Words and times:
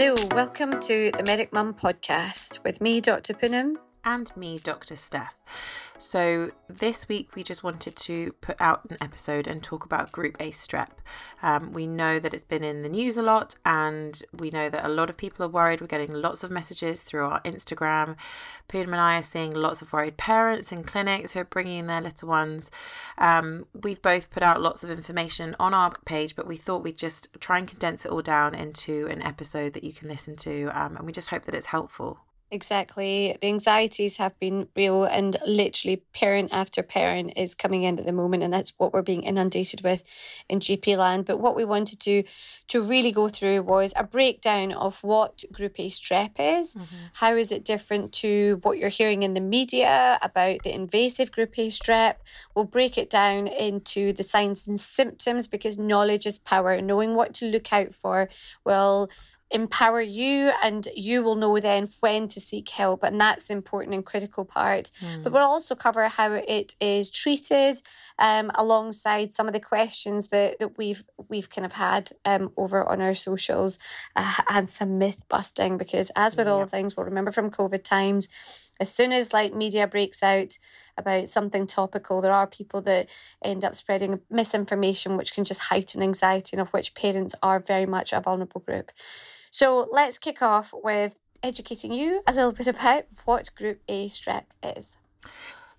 Hello, 0.00 0.14
welcome 0.30 0.78
to 0.82 1.10
the 1.16 1.24
Medic 1.24 1.52
Mum 1.52 1.74
podcast 1.74 2.62
with 2.62 2.80
me, 2.80 3.00
Dr. 3.00 3.34
Punam. 3.34 3.78
And 4.04 4.30
me, 4.36 4.60
Dr. 4.60 4.94
Steph. 4.94 5.34
So, 6.00 6.52
this 6.68 7.08
week 7.08 7.34
we 7.34 7.42
just 7.42 7.64
wanted 7.64 7.96
to 7.96 8.32
put 8.40 8.60
out 8.60 8.88
an 8.88 8.98
episode 9.00 9.48
and 9.48 9.60
talk 9.60 9.84
about 9.84 10.12
Group 10.12 10.36
A 10.38 10.52
strep. 10.52 10.90
Um, 11.42 11.72
we 11.72 11.88
know 11.88 12.20
that 12.20 12.32
it's 12.32 12.44
been 12.44 12.62
in 12.62 12.84
the 12.84 12.88
news 12.88 13.16
a 13.16 13.22
lot, 13.22 13.56
and 13.64 14.22
we 14.32 14.50
know 14.50 14.68
that 14.68 14.86
a 14.86 14.88
lot 14.88 15.10
of 15.10 15.16
people 15.16 15.44
are 15.44 15.48
worried. 15.48 15.80
We're 15.80 15.88
getting 15.88 16.12
lots 16.12 16.44
of 16.44 16.52
messages 16.52 17.02
through 17.02 17.24
our 17.24 17.42
Instagram. 17.42 18.16
Punam 18.68 18.92
and 18.92 19.00
I 19.00 19.18
are 19.18 19.22
seeing 19.22 19.52
lots 19.52 19.82
of 19.82 19.92
worried 19.92 20.16
parents 20.16 20.70
in 20.70 20.84
clinics 20.84 21.32
who 21.32 21.40
are 21.40 21.44
bringing 21.44 21.88
their 21.88 22.00
little 22.00 22.28
ones. 22.28 22.70
Um, 23.18 23.66
we've 23.74 24.00
both 24.00 24.30
put 24.30 24.44
out 24.44 24.62
lots 24.62 24.84
of 24.84 24.90
information 24.90 25.56
on 25.58 25.74
our 25.74 25.90
page, 26.04 26.36
but 26.36 26.46
we 26.46 26.56
thought 26.56 26.84
we'd 26.84 26.96
just 26.96 27.36
try 27.40 27.58
and 27.58 27.66
condense 27.66 28.06
it 28.06 28.12
all 28.12 28.22
down 28.22 28.54
into 28.54 29.08
an 29.08 29.20
episode 29.22 29.72
that 29.72 29.82
you 29.82 29.92
can 29.92 30.08
listen 30.08 30.36
to, 30.36 30.70
um, 30.80 30.96
and 30.96 31.04
we 31.04 31.10
just 31.10 31.30
hope 31.30 31.44
that 31.46 31.56
it's 31.56 31.66
helpful. 31.66 32.20
Exactly. 32.50 33.36
The 33.40 33.48
anxieties 33.48 34.16
have 34.16 34.38
been 34.38 34.68
real, 34.74 35.04
and 35.04 35.36
literally, 35.46 35.96
parent 36.14 36.50
after 36.50 36.82
parent 36.82 37.34
is 37.36 37.54
coming 37.54 37.82
in 37.82 37.98
at 37.98 38.06
the 38.06 38.12
moment, 38.12 38.42
and 38.42 38.52
that's 38.52 38.72
what 38.78 38.94
we're 38.94 39.02
being 39.02 39.22
inundated 39.22 39.82
with 39.82 40.02
in 40.48 40.60
GP 40.60 40.96
land. 40.96 41.26
But 41.26 41.40
what 41.40 41.54
we 41.54 41.66
wanted 41.66 42.00
to 42.00 42.24
to 42.68 42.82
really 42.82 43.12
go 43.12 43.28
through 43.28 43.62
was 43.62 43.92
a 43.96 44.04
breakdown 44.04 44.72
of 44.72 45.02
what 45.02 45.44
Group 45.52 45.78
A 45.78 45.88
strep 45.88 46.32
is. 46.38 46.74
Mm-hmm. 46.74 46.96
How 47.14 47.34
is 47.34 47.50
it 47.52 47.64
different 47.64 48.12
to 48.14 48.60
what 48.62 48.78
you're 48.78 48.88
hearing 48.88 49.22
in 49.22 49.34
the 49.34 49.40
media 49.40 50.18
about 50.22 50.62
the 50.64 50.74
invasive 50.74 51.32
Group 51.32 51.58
A 51.58 51.68
strep? 51.68 52.16
We'll 52.54 52.64
break 52.64 52.96
it 52.96 53.10
down 53.10 53.46
into 53.46 54.12
the 54.14 54.24
signs 54.24 54.66
and 54.66 54.80
symptoms 54.80 55.46
because 55.46 55.78
knowledge 55.78 56.26
is 56.26 56.38
power. 56.38 56.80
Knowing 56.80 57.14
what 57.14 57.34
to 57.34 57.46
look 57.46 57.72
out 57.72 57.94
for 57.94 58.28
will 58.64 59.10
empower 59.50 60.00
you 60.00 60.52
and 60.62 60.88
you 60.94 61.22
will 61.22 61.34
know 61.34 61.58
then 61.58 61.88
when 62.00 62.28
to 62.28 62.40
seek 62.40 62.68
help 62.68 63.02
and 63.02 63.18
that's 63.18 63.46
the 63.46 63.54
important 63.54 63.94
and 63.94 64.04
critical 64.04 64.44
part 64.44 64.90
mm. 65.00 65.22
but 65.22 65.32
we'll 65.32 65.42
also 65.42 65.74
cover 65.74 66.06
how 66.08 66.32
it 66.32 66.74
is 66.80 67.10
treated 67.10 67.80
um, 68.18 68.50
alongside 68.56 69.32
some 69.32 69.46
of 69.46 69.54
the 69.54 69.60
questions 69.60 70.28
that, 70.28 70.58
that 70.58 70.76
we've 70.76 71.06
we've 71.28 71.48
kind 71.48 71.64
of 71.64 71.72
had 71.72 72.10
um, 72.26 72.52
over 72.56 72.84
on 72.84 73.00
our 73.00 73.14
socials 73.14 73.78
uh, 74.16 74.34
and 74.50 74.68
some 74.68 74.98
myth 74.98 75.24
busting 75.28 75.78
because 75.78 76.10
as 76.14 76.36
with 76.36 76.46
yeah. 76.46 76.52
all 76.52 76.66
things 76.66 76.96
we'll 76.96 77.06
remember 77.06 77.32
from 77.32 77.50
covid 77.50 77.82
times 77.82 78.28
as 78.80 78.92
soon 78.92 79.12
as 79.12 79.32
like 79.32 79.54
media 79.54 79.86
breaks 79.86 80.22
out 80.22 80.58
about 80.98 81.28
something 81.28 81.66
topical 81.66 82.20
there 82.20 82.32
are 82.32 82.46
people 82.46 82.82
that 82.82 83.08
end 83.42 83.64
up 83.64 83.74
spreading 83.74 84.20
misinformation 84.28 85.16
which 85.16 85.32
can 85.32 85.44
just 85.44 85.62
heighten 85.62 86.02
anxiety 86.02 86.50
and 86.52 86.60
of 86.60 86.68
which 86.74 86.94
parents 86.94 87.34
are 87.42 87.58
very 87.58 87.86
much 87.86 88.12
a 88.12 88.20
vulnerable 88.20 88.60
group 88.60 88.90
so 89.58 89.88
let's 89.90 90.18
kick 90.18 90.40
off 90.40 90.72
with 90.72 91.18
educating 91.42 91.92
you 91.92 92.22
a 92.28 92.32
little 92.32 92.52
bit 92.52 92.68
about 92.68 93.06
what 93.24 93.52
Group 93.56 93.80
A 93.88 94.08
strep 94.08 94.44
is. 94.62 94.98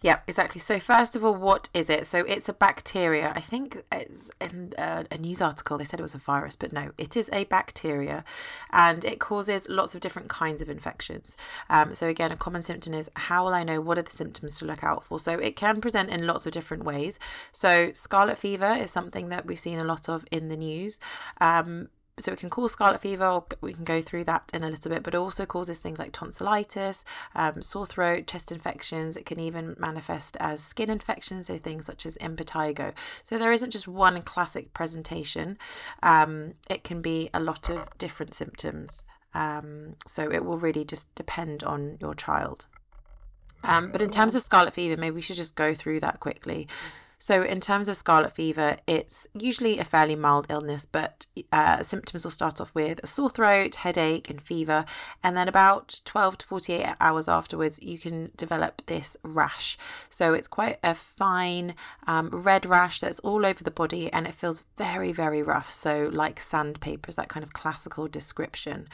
Yeah, 0.02 0.20
exactly. 0.28 0.60
So 0.60 0.82
first 0.82 1.16
of 1.16 1.24
all, 1.24 1.34
what 1.34 1.70
is 1.74 1.90
it? 1.90 2.06
So 2.06 2.26
it's 2.26 2.50
a 2.50 2.54
bacteria. 2.54 3.32
I 3.34 3.40
think 3.40 3.86
it's 3.90 4.32
in 4.42 4.74
a, 4.78 5.06
a, 5.10 5.18
news 5.18 5.42
article 5.42 5.78
they 5.78 5.86
said 5.86 6.02
it 6.02 6.04
was 6.04 6.14
a 6.14 6.18
virus, 6.18 6.58
but 6.58 6.74
no, 6.74 6.92
it 6.98 7.16
is 7.16 7.30
a 7.32 7.46
bacteria, 7.46 8.26
and 8.70 9.06
it 9.06 9.22
causes 9.22 9.70
lots 9.70 9.96
of 9.96 10.02
different 10.02 10.28
kinds 10.28 10.62
of 10.62 10.70
infections. 10.70 11.38
Um, 11.70 11.96
so 11.96 12.08
again, 12.08 12.34
a 12.34 12.38
common 12.38 12.64
symptom 12.64 12.94
is 12.94 13.10
how 13.16 13.46
will 13.46 13.54
I 13.54 13.64
know 13.64 13.80
what 13.80 13.98
are 13.98 14.02
the 14.02 14.12
symptoms 14.12 14.60
to 14.60 14.66
look 14.66 14.84
out 14.84 15.06
for? 15.06 15.20
So 15.20 15.36
it 15.36 15.56
can 15.56 15.80
present 15.80 16.10
in 16.10 16.28
lots 16.28 16.46
of 16.46 16.52
different 16.52 16.84
ways. 16.84 17.18
So 17.54 17.92
scarlet 17.94 18.38
fever 18.38 18.74
is 18.74 18.92
something 18.92 19.30
that 19.30 19.46
we've 19.46 19.58
seen 19.58 19.80
a 19.80 19.86
lot 19.86 20.10
of 20.10 20.26
in 20.32 20.50
the 20.50 20.58
news. 20.58 21.00
Um, 21.40 21.88
so 22.20 22.34
it 22.34 22.40
can 22.40 22.50
cause 22.50 22.72
scarlet 22.72 23.02
fever. 23.02 23.42
We 23.62 23.74
can 23.74 23.84
go 23.84 24.02
through 24.02 24.26
that 24.26 24.50
in 24.54 24.64
a 24.64 24.70
little 24.70 24.92
bit, 24.92 25.04
but 25.04 25.14
it 25.14 25.18
also 25.18 25.46
causes 25.46 25.80
things 25.80 26.00
like 26.00 26.12
tonsillitis, 26.12 27.06
um, 27.36 27.62
sore 27.62 27.86
throat, 27.86 28.28
chest 28.28 28.52
infections. 28.52 29.18
It 29.18 29.26
can 29.26 29.40
even 29.40 29.76
manifest 29.80 30.38
as 30.40 30.64
skin 30.64 30.90
infections, 30.90 31.48
so 31.48 31.58
things 31.58 31.86
such 31.86 32.06
as 32.06 32.18
impetigo. 32.18 32.94
So 33.24 33.38
there 33.38 33.52
isn't 33.52 33.72
just 33.72 33.88
one 33.88 34.22
classic 34.22 34.74
presentation. 34.74 35.58
Um, 36.04 36.54
it 36.70 36.84
can 36.84 37.02
be 37.02 37.30
a 37.34 37.40
lot 37.40 37.70
of 37.70 37.88
different 37.98 38.34
symptoms. 38.34 39.06
Um, 39.34 39.96
so 40.08 40.32
it 40.32 40.44
will 40.44 40.58
really 40.58 40.84
just 40.84 41.14
depend 41.16 41.64
on 41.64 41.98
your 42.02 42.14
child. 42.14 42.66
Um, 43.64 43.92
but 43.92 44.02
in 44.02 44.10
terms 44.10 44.36
of 44.36 44.42
scarlet 44.42 44.74
fever, 44.74 45.00
maybe 45.00 45.16
we 45.16 45.22
should 45.22 45.36
just 45.36 45.56
go 45.56 45.74
through 45.74 46.00
that 46.00 46.20
quickly. 46.20 46.68
So, 47.22 47.44
in 47.44 47.60
terms 47.60 47.90
of 47.90 47.98
scarlet 47.98 48.34
fever, 48.34 48.78
it's 48.88 49.28
usually 49.34 49.78
a 49.78 49.84
fairly 49.84 50.16
mild 50.16 50.48
illness, 50.50 50.86
but 50.86 51.28
uh, 51.52 51.84
symptoms 51.84 52.24
will 52.24 52.32
start 52.32 52.62
off 52.62 52.74
with 52.74 53.02
a 53.04 53.08
sore 53.08 53.30
throat, 53.30 53.76
headache, 53.76 54.30
and 54.30 54.42
fever. 54.42 54.86
And 55.22 55.36
then, 55.36 55.50
about 55.50 56.00
12 56.06 56.38
to 56.40 56.46
48 56.46 56.96
hours 57.02 57.28
afterwards, 57.28 57.78
you 57.84 58.00
can 58.00 58.32
develop 58.38 58.86
this 58.86 59.18
rash. 59.22 59.78
So, 60.10 60.34
it's 60.34 60.48
quite 60.48 60.80
a 60.82 60.96
fine 60.96 61.76
um, 62.08 62.30
red 62.30 62.66
rash 62.66 63.02
that's 63.02 63.20
all 63.20 63.46
over 63.46 63.66
the 63.66 63.70
body 63.70 64.12
and 64.14 64.26
it 64.26 64.34
feels 64.34 64.64
very, 64.78 65.12
very 65.12 65.44
rough. 65.44 65.70
So, 65.70 66.10
like 66.14 66.40
sandpaper 66.40 67.10
is 67.10 67.16
that 67.16 67.28
kind 67.28 67.44
of 67.44 67.52
classical 67.52 68.08
description. 68.08 68.88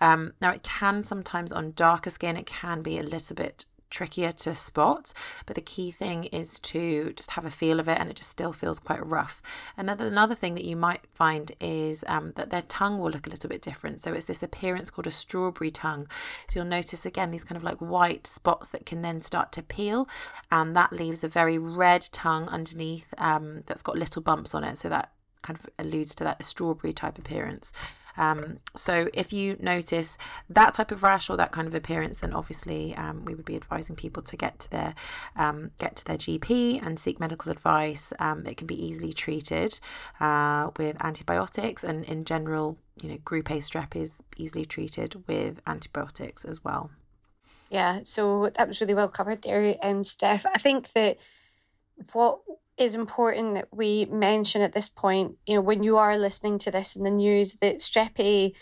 Um, 0.00 0.34
now, 0.40 0.50
it 0.50 0.62
can 0.62 1.02
sometimes 1.02 1.52
on 1.52 1.72
darker 1.72 2.10
skin, 2.10 2.36
it 2.36 2.46
can 2.46 2.82
be 2.82 2.98
a 2.98 3.02
little 3.02 3.34
bit 3.34 3.64
trickier 3.92 4.32
to 4.32 4.54
spot. 4.54 5.12
But 5.46 5.54
the 5.54 5.62
key 5.74 5.92
thing 5.92 6.24
is 6.24 6.58
to 6.60 7.12
just 7.12 7.32
have 7.32 7.44
a 7.44 7.50
feel 7.50 7.78
of 7.78 7.88
it, 7.88 7.98
and 8.00 8.10
it 8.10 8.16
just 8.16 8.30
still 8.30 8.52
feels 8.52 8.80
quite 8.80 9.06
rough. 9.06 9.40
Another 9.76 10.06
another 10.06 10.34
thing 10.34 10.56
that 10.56 10.64
you 10.64 10.74
might 10.74 11.06
find 11.12 11.52
is 11.60 12.04
um, 12.08 12.32
that 12.36 12.50
their 12.50 12.62
tongue 12.62 12.98
will 12.98 13.10
look 13.10 13.26
a 13.26 13.30
little 13.30 13.48
bit 13.48 13.62
different. 13.62 14.00
So 14.00 14.12
it's 14.12 14.24
this 14.24 14.42
appearance 14.42 14.90
called 14.90 15.06
a 15.06 15.12
strawberry 15.12 15.70
tongue. 15.70 16.08
So 16.48 16.58
you'll 16.58 16.68
notice 16.78 17.06
again 17.06 17.30
these 17.30 17.44
kind 17.44 17.56
of 17.56 17.62
like 17.62 17.78
white 17.78 18.26
spots 18.26 18.68
that 18.70 18.86
can 18.86 19.02
then 19.02 19.20
start 19.20 19.52
to 19.52 19.62
peel, 19.62 20.08
and 20.50 20.74
that 20.74 20.92
leaves 20.92 21.22
a 21.22 21.28
very 21.28 21.58
red 21.58 22.08
tongue 22.12 22.48
underneath 22.48 23.14
um, 23.18 23.62
that's 23.66 23.82
got 23.82 23.96
little 23.96 24.22
bumps 24.22 24.54
on 24.54 24.64
it. 24.64 24.78
So 24.78 24.88
that 24.88 25.12
kind 25.42 25.58
of 25.58 25.68
alludes 25.78 26.14
to 26.14 26.24
that 26.24 26.44
strawberry 26.44 26.92
type 26.92 27.18
appearance. 27.18 27.72
Um, 28.16 28.58
so 28.74 29.08
if 29.14 29.32
you 29.32 29.56
notice 29.60 30.18
that 30.48 30.74
type 30.74 30.90
of 30.90 31.02
rash 31.02 31.30
or 31.30 31.36
that 31.36 31.52
kind 31.52 31.66
of 31.66 31.74
appearance, 31.74 32.18
then 32.18 32.32
obviously 32.32 32.94
um, 32.96 33.24
we 33.24 33.34
would 33.34 33.44
be 33.44 33.56
advising 33.56 33.96
people 33.96 34.22
to 34.22 34.36
get 34.36 34.58
to 34.60 34.70
their 34.70 34.94
um, 35.36 35.70
get 35.78 35.96
to 35.96 36.04
their 36.04 36.16
GP 36.16 36.84
and 36.84 36.98
seek 36.98 37.20
medical 37.20 37.50
advice. 37.50 38.12
Um, 38.18 38.46
it 38.46 38.56
can 38.56 38.66
be 38.66 38.84
easily 38.84 39.12
treated 39.12 39.78
uh, 40.20 40.70
with 40.76 41.02
antibiotics, 41.02 41.84
and 41.84 42.04
in 42.04 42.24
general, 42.24 42.78
you 43.00 43.08
know, 43.08 43.18
Group 43.18 43.50
A 43.50 43.54
strep 43.54 43.96
is 43.96 44.22
easily 44.36 44.64
treated 44.64 45.26
with 45.26 45.60
antibiotics 45.66 46.44
as 46.44 46.62
well. 46.64 46.90
Yeah, 47.70 48.00
so 48.04 48.50
that 48.56 48.68
was 48.68 48.80
really 48.82 48.94
well 48.94 49.08
covered 49.08 49.42
there, 49.42 49.76
um, 49.82 50.04
Steph. 50.04 50.44
I 50.44 50.58
think 50.58 50.92
that 50.92 51.16
what 52.12 52.40
is 52.78 52.94
important 52.94 53.54
that 53.54 53.68
we 53.70 54.06
mention 54.06 54.62
at 54.62 54.72
this 54.72 54.88
point, 54.88 55.36
you 55.46 55.54
know, 55.54 55.60
when 55.60 55.82
you 55.82 55.96
are 55.96 56.16
listening 56.16 56.58
to 56.58 56.70
this 56.70 56.96
in 56.96 57.04
the 57.04 57.10
news, 57.10 57.54
that 57.54 57.78
strep 57.78 58.18
A, 58.18 58.52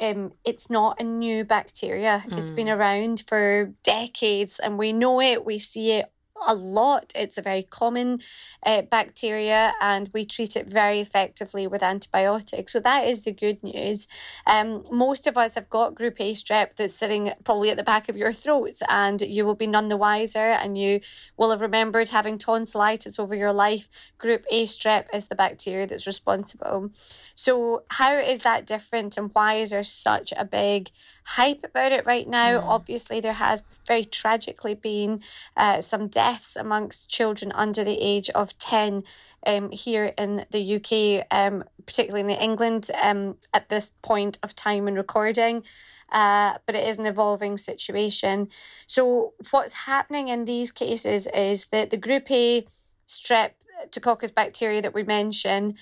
um, 0.00 0.32
it's 0.44 0.70
not 0.70 1.00
a 1.00 1.04
new 1.04 1.44
bacteria. 1.44 2.22
Mm. 2.26 2.38
It's 2.38 2.50
been 2.50 2.68
mm. 2.68 2.76
around 2.76 3.24
for 3.26 3.74
decades 3.82 4.58
and 4.58 4.78
we 4.78 4.92
know 4.92 5.20
it, 5.20 5.44
we 5.44 5.58
see 5.58 5.92
it 5.92 6.12
a 6.46 6.54
lot. 6.54 7.12
It's 7.14 7.38
a 7.38 7.42
very 7.42 7.62
common 7.62 8.20
uh, 8.64 8.82
bacteria, 8.82 9.72
and 9.80 10.10
we 10.12 10.24
treat 10.24 10.56
it 10.56 10.68
very 10.68 11.00
effectively 11.00 11.66
with 11.66 11.82
antibiotics. 11.82 12.72
So 12.72 12.80
that 12.80 13.06
is 13.06 13.24
the 13.24 13.32
good 13.32 13.62
news. 13.62 14.08
Um, 14.46 14.84
most 14.90 15.26
of 15.26 15.36
us 15.36 15.54
have 15.54 15.68
got 15.68 15.94
Group 15.94 16.20
A 16.20 16.32
strep 16.32 16.76
that's 16.76 16.94
sitting 16.94 17.32
probably 17.44 17.70
at 17.70 17.76
the 17.76 17.82
back 17.82 18.08
of 18.08 18.16
your 18.16 18.32
throat, 18.32 18.74
and 18.88 19.20
you 19.20 19.44
will 19.44 19.54
be 19.54 19.66
none 19.66 19.88
the 19.88 19.96
wiser, 19.96 20.38
and 20.38 20.76
you 20.76 21.00
will 21.36 21.50
have 21.50 21.60
remembered 21.60 22.08
having 22.10 22.38
tonsillitis 22.38 23.18
over 23.18 23.34
your 23.34 23.52
life. 23.52 23.88
Group 24.18 24.44
A 24.50 24.64
strep 24.64 25.06
is 25.12 25.28
the 25.28 25.34
bacteria 25.34 25.86
that's 25.86 26.06
responsible. 26.06 26.90
So 27.34 27.84
how 27.90 28.18
is 28.18 28.40
that 28.40 28.66
different, 28.66 29.16
and 29.16 29.30
why 29.32 29.54
is 29.54 29.70
there 29.70 29.82
such 29.82 30.32
a 30.36 30.44
big 30.44 30.90
hype 31.36 31.64
about 31.64 31.92
it 31.92 32.06
right 32.06 32.28
now? 32.28 32.60
Mm. 32.60 32.64
Obviously, 32.64 33.20
there 33.20 33.34
has 33.34 33.62
very 33.86 34.04
tragically 34.04 34.74
been 34.74 35.22
uh, 35.56 35.80
some 35.80 36.08
deaths 36.08 36.56
amongst 36.56 37.08
children 37.08 37.52
under 37.52 37.84
the 37.84 37.98
age 38.00 38.30
of 38.30 38.56
10 38.58 39.04
um, 39.46 39.70
here 39.70 40.12
in 40.18 40.46
the 40.50 40.76
UK, 40.76 41.26
um, 41.30 41.64
particularly 41.86 42.32
in 42.32 42.40
England, 42.40 42.90
um, 43.00 43.36
at 43.54 43.68
this 43.68 43.92
point 44.02 44.38
of 44.42 44.54
time 44.54 44.88
and 44.88 44.96
recording. 44.96 45.62
Uh, 46.10 46.58
but 46.66 46.74
it 46.74 46.86
is 46.86 46.98
an 46.98 47.06
evolving 47.06 47.56
situation. 47.56 48.48
So, 48.86 49.34
what's 49.52 49.86
happening 49.86 50.26
in 50.26 50.44
these 50.44 50.72
cases 50.72 51.28
is 51.28 51.66
that 51.66 51.90
the 51.90 51.96
group 51.96 52.28
A 52.30 52.66
strep, 53.06 53.52
streptococcus 53.88 54.34
bacteria 54.34 54.82
that 54.82 54.94
we 54.94 55.04
mention 55.04 55.76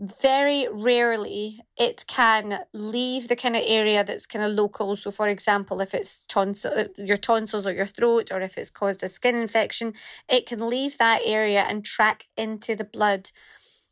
very 0.00 0.68
rarely 0.70 1.60
it 1.76 2.04
can 2.06 2.60
leave 2.72 3.26
the 3.26 3.34
kind 3.34 3.56
of 3.56 3.62
area 3.66 4.04
that's 4.04 4.26
kind 4.26 4.44
of 4.44 4.52
local. 4.52 4.94
So, 4.94 5.10
for 5.10 5.26
example, 5.26 5.80
if 5.80 5.92
it's 5.92 6.24
tonsil, 6.26 6.72
uh, 6.74 6.84
your 6.96 7.16
tonsils 7.16 7.66
or 7.66 7.72
your 7.72 7.86
throat, 7.86 8.30
or 8.30 8.40
if 8.40 8.56
it's 8.56 8.70
caused 8.70 9.02
a 9.02 9.08
skin 9.08 9.34
infection, 9.34 9.94
it 10.28 10.46
can 10.46 10.68
leave 10.68 10.98
that 10.98 11.22
area 11.24 11.62
and 11.62 11.84
track 11.84 12.26
into 12.36 12.76
the 12.76 12.84
blood. 12.84 13.30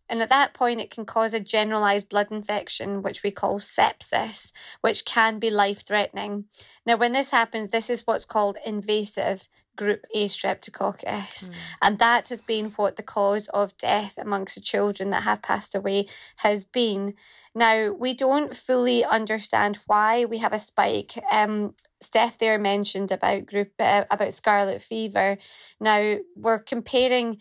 And 0.08 0.22
at 0.22 0.28
that 0.28 0.54
point, 0.54 0.80
it 0.80 0.92
can 0.92 1.04
cause 1.04 1.34
a 1.34 1.40
generalized 1.40 2.08
blood 2.08 2.30
infection, 2.30 3.02
which 3.02 3.24
we 3.24 3.32
call 3.32 3.58
sepsis, 3.58 4.52
which 4.80 5.04
can 5.04 5.40
be 5.40 5.50
life 5.50 5.84
threatening. 5.84 6.44
Now, 6.86 6.96
when 6.96 7.10
this 7.10 7.32
happens, 7.32 7.70
this 7.70 7.90
is 7.90 8.06
what's 8.06 8.24
called 8.24 8.58
invasive 8.64 9.48
group 9.76 10.04
A 10.14 10.26
streptococcus. 10.26 11.50
Mm. 11.50 11.54
And 11.82 11.98
that 11.98 12.28
has 12.30 12.40
been 12.40 12.70
what 12.72 12.96
the 12.96 13.02
cause 13.02 13.48
of 13.48 13.76
death 13.76 14.18
amongst 14.18 14.54
the 14.54 14.60
children 14.60 15.10
that 15.10 15.22
have 15.22 15.42
passed 15.42 15.74
away 15.74 16.06
has 16.36 16.64
been. 16.64 17.14
Now, 17.54 17.92
we 17.92 18.14
don't 18.14 18.56
fully 18.56 19.04
understand 19.04 19.78
why 19.86 20.24
we 20.24 20.38
have 20.38 20.52
a 20.52 20.58
spike. 20.58 21.12
Um, 21.30 21.74
Steph 22.00 22.38
there 22.38 22.58
mentioned 22.58 23.10
about 23.10 23.46
group 23.46 23.72
uh, 23.78 24.04
about 24.10 24.34
scarlet 24.34 24.82
fever. 24.82 25.38
Now, 25.80 26.16
we're 26.34 26.58
comparing 26.58 27.38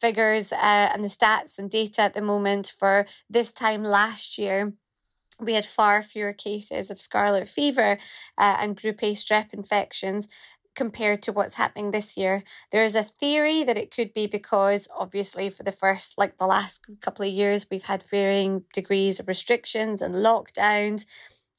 figures 0.00 0.52
uh, 0.52 0.56
and 0.92 1.04
the 1.04 1.08
stats 1.08 1.58
and 1.58 1.68
data 1.70 2.02
at 2.02 2.14
the 2.14 2.22
moment 2.22 2.72
for 2.78 3.06
this 3.28 3.52
time 3.52 3.84
last 3.84 4.38
year 4.38 4.72
we 5.40 5.54
had 5.54 5.64
far 5.64 6.02
fewer 6.02 6.32
cases 6.32 6.90
of 6.90 7.00
scarlet 7.00 7.48
fever 7.48 7.98
uh, 8.38 8.56
and 8.58 8.76
group 8.76 9.02
A 9.02 9.12
strep 9.12 9.52
infections 9.52 10.28
compared 10.74 11.22
to 11.22 11.32
what's 11.32 11.54
happening 11.54 11.90
this 11.90 12.16
year. 12.16 12.42
There 12.70 12.84
is 12.84 12.94
a 12.94 13.02
theory 13.02 13.64
that 13.64 13.78
it 13.78 13.94
could 13.94 14.12
be 14.12 14.26
because, 14.26 14.88
obviously, 14.96 15.48
for 15.48 15.62
the 15.62 15.72
first, 15.72 16.16
like 16.16 16.38
the 16.38 16.46
last 16.46 16.84
couple 17.00 17.26
of 17.26 17.32
years, 17.32 17.66
we've 17.70 17.84
had 17.84 18.02
varying 18.02 18.64
degrees 18.72 19.20
of 19.20 19.28
restrictions 19.28 20.00
and 20.02 20.14
lockdowns. 20.14 21.06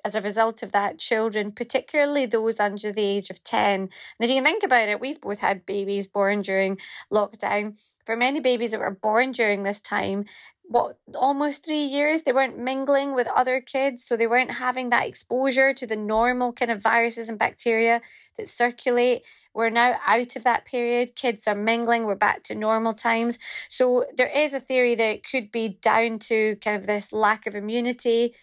As 0.03 0.15
a 0.15 0.21
result 0.21 0.63
of 0.63 0.71
that, 0.71 0.97
children, 0.97 1.51
particularly 1.51 2.25
those 2.25 2.59
under 2.59 2.91
the 2.91 3.03
age 3.03 3.29
of 3.29 3.43
10, 3.43 3.81
and 3.81 3.89
if 4.19 4.29
you 4.29 4.37
can 4.37 4.43
think 4.43 4.63
about 4.63 4.89
it, 4.89 4.99
we've 4.99 5.21
both 5.21 5.41
had 5.41 5.63
babies 5.65 6.07
born 6.07 6.41
during 6.41 6.79
lockdown. 7.13 7.79
For 8.03 8.15
many 8.15 8.39
babies 8.39 8.71
that 8.71 8.79
were 8.79 8.89
born 8.99 9.31
during 9.31 9.61
this 9.61 9.79
time, 9.79 10.25
what 10.71 10.97
almost 11.15 11.65
three 11.65 11.83
years 11.83 12.21
they 12.21 12.31
weren't 12.31 12.57
mingling 12.57 13.13
with 13.13 13.27
other 13.35 13.59
kids 13.59 14.05
so 14.05 14.15
they 14.15 14.25
weren't 14.25 14.51
having 14.51 14.89
that 14.89 15.05
exposure 15.05 15.73
to 15.73 15.85
the 15.85 15.97
normal 15.97 16.53
kind 16.53 16.71
of 16.71 16.81
viruses 16.81 17.27
and 17.27 17.37
bacteria 17.37 18.01
that 18.37 18.47
circulate 18.47 19.21
we're 19.53 19.69
now 19.69 19.99
out 20.07 20.35
of 20.37 20.45
that 20.45 20.63
period 20.65 21.13
kids 21.13 21.45
are 21.45 21.55
mingling 21.55 22.05
we're 22.05 22.15
back 22.15 22.41
to 22.41 22.55
normal 22.55 22.93
times 22.93 23.37
so 23.67 24.05
there 24.15 24.31
is 24.33 24.53
a 24.53 24.61
theory 24.61 24.95
that 24.95 25.15
it 25.15 25.27
could 25.29 25.51
be 25.51 25.77
down 25.81 26.17
to 26.17 26.55
kind 26.63 26.77
of 26.77 26.87
this 26.87 27.11
lack 27.11 27.45
of 27.45 27.53
immunity 27.53 28.33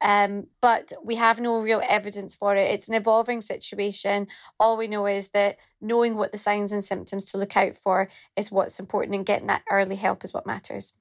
um, 0.00 0.48
but 0.60 0.92
we 1.02 1.14
have 1.14 1.40
no 1.40 1.62
real 1.62 1.80
evidence 1.88 2.34
for 2.34 2.54
it. 2.54 2.70
It's 2.70 2.88
an 2.88 2.94
evolving 2.94 3.40
situation. 3.40 4.26
All 4.60 4.76
we 4.76 4.86
know 4.86 5.06
is 5.06 5.28
that 5.28 5.56
knowing 5.80 6.16
what 6.16 6.30
the 6.30 6.36
signs 6.36 6.72
and 6.72 6.84
symptoms 6.84 7.30
to 7.30 7.38
look 7.38 7.56
out 7.56 7.74
for 7.74 8.10
is 8.36 8.52
what's 8.52 8.78
important, 8.78 9.14
and 9.14 9.24
getting 9.24 9.46
that 9.46 9.62
early 9.70 9.96
help 9.96 10.22
is 10.22 10.34
what 10.34 10.46
matters. 10.46 10.92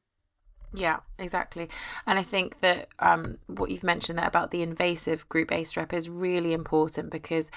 Yeah, 0.74 1.02
exactly. 1.20 1.70
And 2.08 2.18
I 2.18 2.24
think 2.24 2.60
that 2.62 2.88
um, 3.00 3.38
what 3.48 3.70
you've 3.70 3.84
mentioned 3.84 4.18
there 4.18 4.28
about 4.28 4.52
the 4.52 4.64
invasive 4.64 5.28
group 5.30 5.52
A 5.52 5.62
strep 5.62 5.94
is 5.94 6.10
really 6.10 6.52
important 6.52 7.12
because 7.12 7.52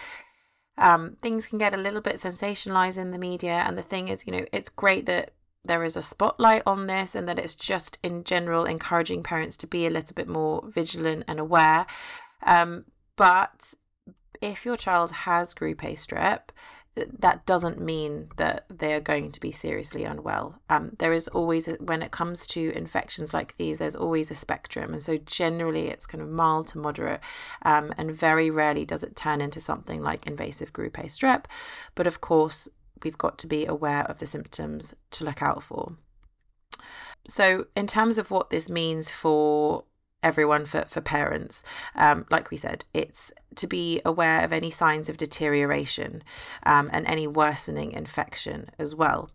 um, 0.77 1.17
things 1.23 1.47
can 1.47 1.59
get 1.59 1.73
a 1.73 1.79
little 1.79 2.03
bit 2.03 2.17
sensationalized 2.17 2.99
in 2.99 3.13
the 3.13 3.19
media. 3.19 3.65
And 3.67 3.79
the 3.79 3.83
thing 3.83 4.09
is, 4.09 4.27
you 4.27 4.33
know, 4.33 4.45
it's 4.53 4.69
great 4.69 5.07
that 5.07 5.33
there 5.65 5.83
is 5.83 5.97
a 5.97 6.03
spotlight 6.03 6.63
on 6.67 6.87
this 6.87 7.15
and 7.15 7.29
that 7.29 7.39
it's 7.39 7.55
just 7.55 7.99
in 8.03 8.23
general 8.23 8.65
encouraging 8.67 9.23
parents 9.23 9.57
to 9.59 9.67
be 9.67 9.87
a 9.87 9.91
little 9.91 10.15
bit 10.15 10.29
more 10.29 10.63
vigilant 10.69 11.25
and 11.27 11.41
aware. 11.41 11.87
Um, 12.43 12.85
but 13.17 13.75
if 14.43 14.67
your 14.67 14.77
child 14.77 15.11
has 15.11 15.55
group 15.55 15.83
A 15.83 15.95
strep, 15.95 16.51
that 16.97 17.45
doesn't 17.45 17.81
mean 17.81 18.29
that 18.37 18.65
they 18.71 18.95
are 18.95 19.01
going 19.01 19.31
to 19.33 19.41
be 19.41 19.53
seriously 19.53 20.05
unwell. 20.05 20.61
Um, 20.71 20.93
there 20.99 21.13
is 21.13 21.29
always, 21.29 21.67
when 21.79 22.03
it 22.03 22.11
comes 22.11 22.47
to 22.49 22.73
infections 22.75 23.35
like 23.35 23.57
these, 23.57 23.79
there's 23.79 23.97
always 23.97 24.31
a 24.31 24.35
spectrum. 24.35 24.93
And 24.93 25.03
so 25.03 25.19
generally 25.19 25.89
it's 25.89 26.07
kind 26.07 26.23
of 26.23 26.29
mild 26.29 26.69
to 26.69 26.79
moderate. 26.79 27.21
Um, 27.63 27.93
and 27.99 28.13
very 28.13 28.51
rarely 28.51 28.85
does 28.87 29.05
it 29.05 29.15
turn 29.15 29.41
into 29.41 29.61
something 29.61 30.03
like 30.03 30.27
invasive 30.27 30.73
group 30.73 30.99
A 30.99 31.05
strep. 31.05 31.45
But 31.95 32.07
of 32.07 32.21
course, 32.21 32.69
we've 33.03 33.19
got 33.19 33.37
to 33.39 33.47
be 33.47 33.67
aware 33.67 34.05
of 34.05 34.19
the 34.19 34.27
symptoms 34.27 34.95
to 35.13 35.25
look 35.25 35.43
out 35.43 35.63
for. 35.63 35.97
So, 37.29 37.67
in 37.77 37.87
terms 37.87 38.19
of 38.19 38.31
what 38.31 38.51
this 38.51 38.71
means 38.71 39.11
for 39.11 39.85
everyone 40.23 40.67
for, 40.67 40.85
for 40.89 41.01
parents. 41.01 41.65
Um, 41.95 42.27
like 42.31 42.51
we 42.51 42.57
said, 42.57 42.85
it's 42.93 43.33
to 43.57 43.67
be 43.67 44.01
aware 44.05 44.45
of 44.45 44.53
any 44.53 44.71
signs 44.71 45.09
of 45.09 45.17
deterioration 45.17 46.23
um, 46.65 46.91
and 46.93 47.07
any 47.07 47.27
worsening 47.27 47.93
infection 47.93 48.71
as 48.79 48.95
well. 48.95 49.31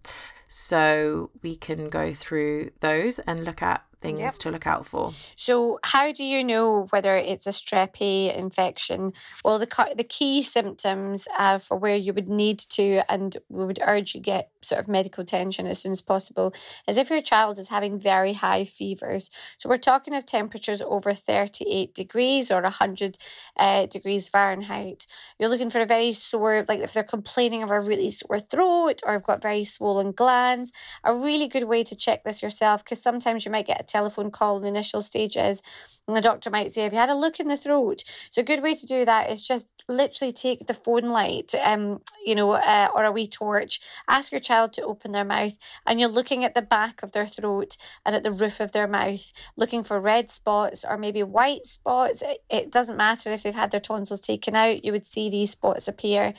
So 0.47 1.31
we 1.41 1.55
can 1.55 1.87
go 1.87 2.13
through 2.13 2.71
those 2.81 3.19
and 3.19 3.45
look 3.45 3.61
at 3.61 3.85
things 4.01 4.19
yep. 4.19 4.33
to 4.33 4.51
look 4.51 4.67
out 4.67 4.85
for. 4.85 5.13
So, 5.35 5.79
how 5.83 6.11
do 6.11 6.25
you 6.25 6.43
know 6.43 6.87
whether 6.89 7.15
it's 7.15 7.47
a 7.47 7.51
strep 7.51 8.01
A 8.01 8.35
infection? 8.37 9.13
Well, 9.45 9.59
the 9.59 9.93
the 9.95 10.03
key 10.03 10.41
symptoms 10.41 11.27
uh, 11.37 11.59
for 11.59 11.77
where 11.77 11.95
you 11.95 12.13
would 12.13 12.27
need 12.27 12.59
to, 12.71 13.03
and 13.09 13.37
we 13.47 13.63
would 13.63 13.79
urge 13.81 14.13
you 14.13 14.21
get 14.21 14.50
sort 14.61 14.81
of 14.81 14.87
medical 14.87 15.21
attention 15.21 15.67
as 15.67 15.79
soon 15.79 15.91
as 15.91 16.01
possible, 16.01 16.53
is 16.87 16.97
if 16.97 17.09
your 17.09 17.21
child 17.21 17.57
is 17.57 17.69
having 17.69 17.99
very 17.99 18.33
high 18.33 18.63
fevers. 18.63 19.29
So, 19.57 19.69
we're 19.69 19.77
talking 19.77 20.13
of 20.15 20.25
temperatures 20.25 20.81
over 20.81 21.13
38 21.13 21.93
degrees 21.93 22.51
or 22.51 22.61
100 22.61 23.17
uh, 23.57 23.85
degrees 23.87 24.29
Fahrenheit. 24.29 25.07
You're 25.39 25.49
looking 25.49 25.69
for 25.69 25.81
a 25.81 25.85
very 25.85 26.13
sore, 26.13 26.65
like 26.67 26.79
if 26.79 26.93
they're 26.93 27.03
complaining 27.03 27.63
of 27.63 27.71
a 27.71 27.79
really 27.79 28.11
sore 28.11 28.39
throat 28.39 29.01
or 29.05 29.13
have 29.13 29.23
got 29.23 29.41
very 29.41 29.63
swollen 29.63 30.11
glands, 30.11 30.71
a 31.03 31.13
really 31.13 31.47
good 31.47 31.65
way 31.65 31.83
to 31.83 31.95
check 31.95 32.23
this 32.23 32.41
yourself 32.41 32.83
because 32.83 33.01
sometimes 33.01 33.45
you 33.45 33.51
might 33.51 33.67
get 33.67 33.81
a 33.81 33.83
telephone 33.83 34.31
call 34.31 34.57
in 34.57 34.63
the 34.63 34.69
initial 34.69 35.01
stages. 35.01 35.61
And 36.07 36.17
the 36.17 36.21
doctor 36.21 36.49
might 36.49 36.71
say, 36.71 36.81
Have 36.81 36.93
you 36.93 36.99
had 36.99 37.09
a 37.09 37.15
look 37.15 37.39
in 37.39 37.47
the 37.47 37.55
throat? 37.55 38.03
So, 38.31 38.41
a 38.41 38.43
good 38.43 38.63
way 38.63 38.73
to 38.73 38.85
do 38.85 39.05
that 39.05 39.29
is 39.29 39.41
just 39.41 39.65
literally 39.87 40.33
take 40.33 40.65
the 40.65 40.73
phone 40.73 41.09
light, 41.09 41.53
um, 41.63 42.01
you 42.25 42.35
know, 42.35 42.51
uh, 42.51 42.89
or 42.93 43.03
a 43.03 43.11
wee 43.11 43.27
torch, 43.27 43.79
ask 44.07 44.31
your 44.31 44.41
child 44.41 44.50
to 44.51 44.83
open 44.83 45.11
their 45.11 45.25
mouth, 45.25 45.57
and 45.85 45.99
you're 45.99 46.09
looking 46.09 46.43
at 46.43 46.53
the 46.53 46.61
back 46.61 47.03
of 47.03 47.11
their 47.11 47.25
throat 47.25 47.77
and 48.05 48.15
at 48.15 48.23
the 48.23 48.31
roof 48.31 48.59
of 48.59 48.71
their 48.71 48.87
mouth, 48.87 49.31
looking 49.55 49.83
for 49.83 49.99
red 49.99 50.29
spots 50.29 50.85
or 50.87 50.97
maybe 50.97 51.23
white 51.23 51.65
spots. 51.65 52.21
It, 52.21 52.43
it 52.49 52.71
doesn't 52.71 52.97
matter 52.97 53.31
if 53.31 53.43
they've 53.43 53.55
had 53.55 53.71
their 53.71 53.79
tonsils 53.79 54.21
taken 54.21 54.55
out, 54.55 54.85
you 54.85 54.91
would 54.91 55.05
see 55.05 55.29
these 55.29 55.51
spots 55.51 55.87
appear. 55.87 56.33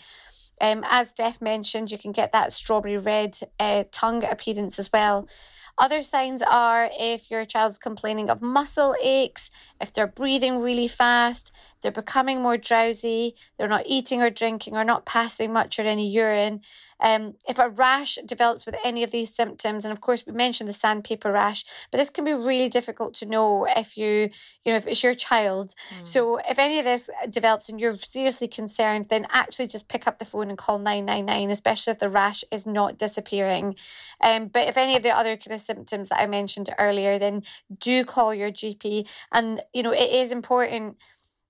Um, 0.60 0.84
as 0.88 1.10
Steph 1.10 1.40
mentioned, 1.40 1.90
you 1.90 1.98
can 1.98 2.12
get 2.12 2.32
that 2.32 2.52
strawberry 2.52 2.98
red 2.98 3.36
uh, 3.58 3.84
tongue 3.90 4.22
appearance 4.24 4.78
as 4.78 4.90
well. 4.92 5.28
Other 5.78 6.02
signs 6.02 6.42
are 6.42 6.90
if 6.92 7.30
your 7.30 7.44
child's 7.44 7.78
complaining 7.78 8.28
of 8.28 8.42
muscle 8.42 8.94
aches, 9.02 9.50
if 9.80 9.92
they're 9.92 10.06
breathing 10.06 10.60
really 10.60 10.86
fast, 10.86 11.50
they're 11.82 11.93
becoming 11.93 12.41
more 12.41 12.56
drowsy, 12.56 13.34
they're 13.58 13.69
not 13.69 13.86
eating 13.86 14.22
or 14.22 14.31
drinking 14.31 14.77
or 14.77 14.84
not 14.84 15.05
passing 15.05 15.53
much 15.53 15.79
or 15.79 15.82
any 15.82 16.08
urine. 16.08 16.60
Um, 17.03 17.34
if 17.48 17.58
a 17.58 17.69
rash 17.69 18.17
develops 18.24 18.65
with 18.65 18.77
any 18.84 19.03
of 19.03 19.10
these 19.10 19.34
symptoms, 19.34 19.84
and 19.84 19.93
of 19.93 20.01
course 20.01 20.24
we 20.24 20.32
mentioned 20.32 20.69
the 20.69 20.72
sandpaper 20.72 21.32
rash, 21.32 21.65
but 21.91 21.98
this 21.98 22.10
can 22.10 22.24
be 22.24 22.32
really 22.32 22.69
difficult 22.69 23.15
to 23.15 23.27
know 23.27 23.67
if 23.69 23.96
you, 23.96 24.31
you 24.65 24.72
know, 24.72 24.77
if 24.77 24.86
it's 24.86 25.03
your 25.03 25.15
child. 25.15 25.74
Mm. 25.98 26.06
So 26.06 26.39
if 26.48 26.60
any 26.60 26.79
of 26.79 26.84
this 26.84 27.10
develops 27.29 27.69
and 27.69 27.81
you're 27.81 27.98
seriously 27.98 28.46
concerned, 28.46 29.06
then 29.10 29.27
actually 29.31 29.67
just 29.67 29.89
pick 29.89 30.06
up 30.06 30.20
the 30.20 30.24
phone 30.24 30.48
and 30.48 30.56
call 30.56 30.79
999, 30.79 31.51
especially 31.51 31.91
if 31.91 31.98
the 31.98 32.08
rash 32.08 32.44
is 32.53 32.67
not 32.67 32.98
disappearing. 32.98 33.74
Um, 34.20 34.46
but 34.46 34.69
if 34.69 34.77
any 34.77 34.96
of 34.96 35.03
the 35.03 35.10
other 35.10 35.36
kind 35.36 35.53
of 35.53 35.60
symptoms 35.60 36.08
that 36.08 36.20
I 36.20 36.27
mentioned 36.29 36.72
earlier, 36.79 37.19
then 37.19 37.43
do 37.81 38.05
call 38.05 38.32
your 38.32 38.53
GP. 38.53 39.08
And, 39.32 39.60
you 39.74 39.82
know, 39.82 39.93
it 39.93 40.10
is 40.10 40.31
important 40.31 40.98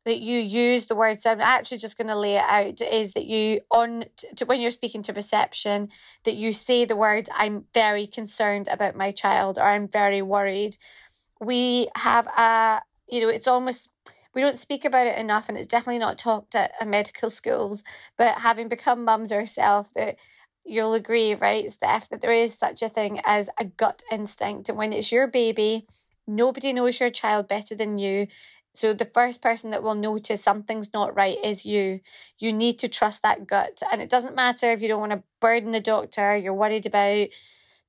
that 0.05 0.21
you 0.21 0.39
use 0.39 0.87
the 0.87 0.95
words 0.95 1.27
i'm 1.27 1.41
actually 1.41 1.79
just 1.79 1.97
going 1.97 2.09
to 2.09 2.17
lay 2.17 2.37
it 2.37 2.45
out 2.47 2.81
is 2.81 3.13
that 3.13 3.27
you 3.27 3.61
on 3.71 4.05
to, 4.37 4.45
when 4.45 4.61
you're 4.61 4.71
speaking 4.71 5.03
to 5.03 5.13
reception 5.13 5.89
that 6.25 6.35
you 6.35 6.53
say 6.53 6.85
the 6.85 6.97
words 6.97 7.29
i'm 7.35 7.65
very 7.75 8.07
concerned 8.07 8.69
about 8.69 8.97
my 8.97 9.11
child 9.11 9.59
or 9.59 9.65
i'm 9.65 9.89
very 9.89 10.23
worried 10.23 10.77
we 11.41 11.89
have 11.97 12.27
a 12.27 12.81
you 13.09 13.21
know 13.21 13.29
it's 13.29 13.49
almost 13.49 13.91
we 14.35 14.41
don't 14.41 14.59
speak 14.59 14.85
about 14.85 15.07
it 15.07 15.19
enough 15.19 15.49
and 15.49 15.59
it's 15.59 15.69
definitely 15.69 15.99
not 15.99 16.19
talked 16.19 16.55
at, 16.55 16.73
at 16.81 16.89
medical 16.89 17.31
schools 17.31 17.83
but 18.17 18.39
having 18.39 18.69
become 18.69 19.05
mums 19.05 19.33
ourselves 19.33 19.93
that 19.95 20.17
you'll 20.65 20.95
agree 20.95 21.35
right 21.35 21.71
steph 21.73 22.09
that 22.09 22.21
there 22.21 22.33
is 22.33 22.57
such 22.57 22.83
a 22.83 22.89
thing 22.89 23.21
as 23.25 23.51
a 23.59 23.65
gut 23.65 24.03
instinct 24.13 24.69
and 24.69 24.79
when 24.79 24.93
it's 24.93 25.11
your 25.11 25.27
baby 25.27 25.87
Nobody 26.27 26.73
knows 26.73 27.01
your 27.01 27.11
child 27.11 27.49
better 27.49 27.75
than 27.75 27.99
you. 27.99 28.29
So 28.75 28.95
the 28.95 29.05
first 29.05 29.43
person 29.43 29.71
that 29.71 29.83
will 29.83 29.95
notice 29.95 30.43
something's 30.43 30.93
not 30.95 31.15
right 31.15 31.37
is 31.45 31.67
you. 31.67 32.01
You 32.39 32.53
need 32.53 32.79
to 32.81 32.89
trust 32.89 33.23
that 33.23 33.47
gut. 33.47 33.83
And 33.91 34.01
it 34.01 34.09
doesn't 34.09 34.35
matter 34.35 34.71
if 34.71 34.81
you 34.81 34.89
don't 34.89 35.01
want 35.01 35.13
to 35.13 35.23
burden 35.41 35.73
the 35.73 35.81
doctor, 35.81 36.37
you're 36.37 36.55
worried 36.55 36.87
about 36.87 37.29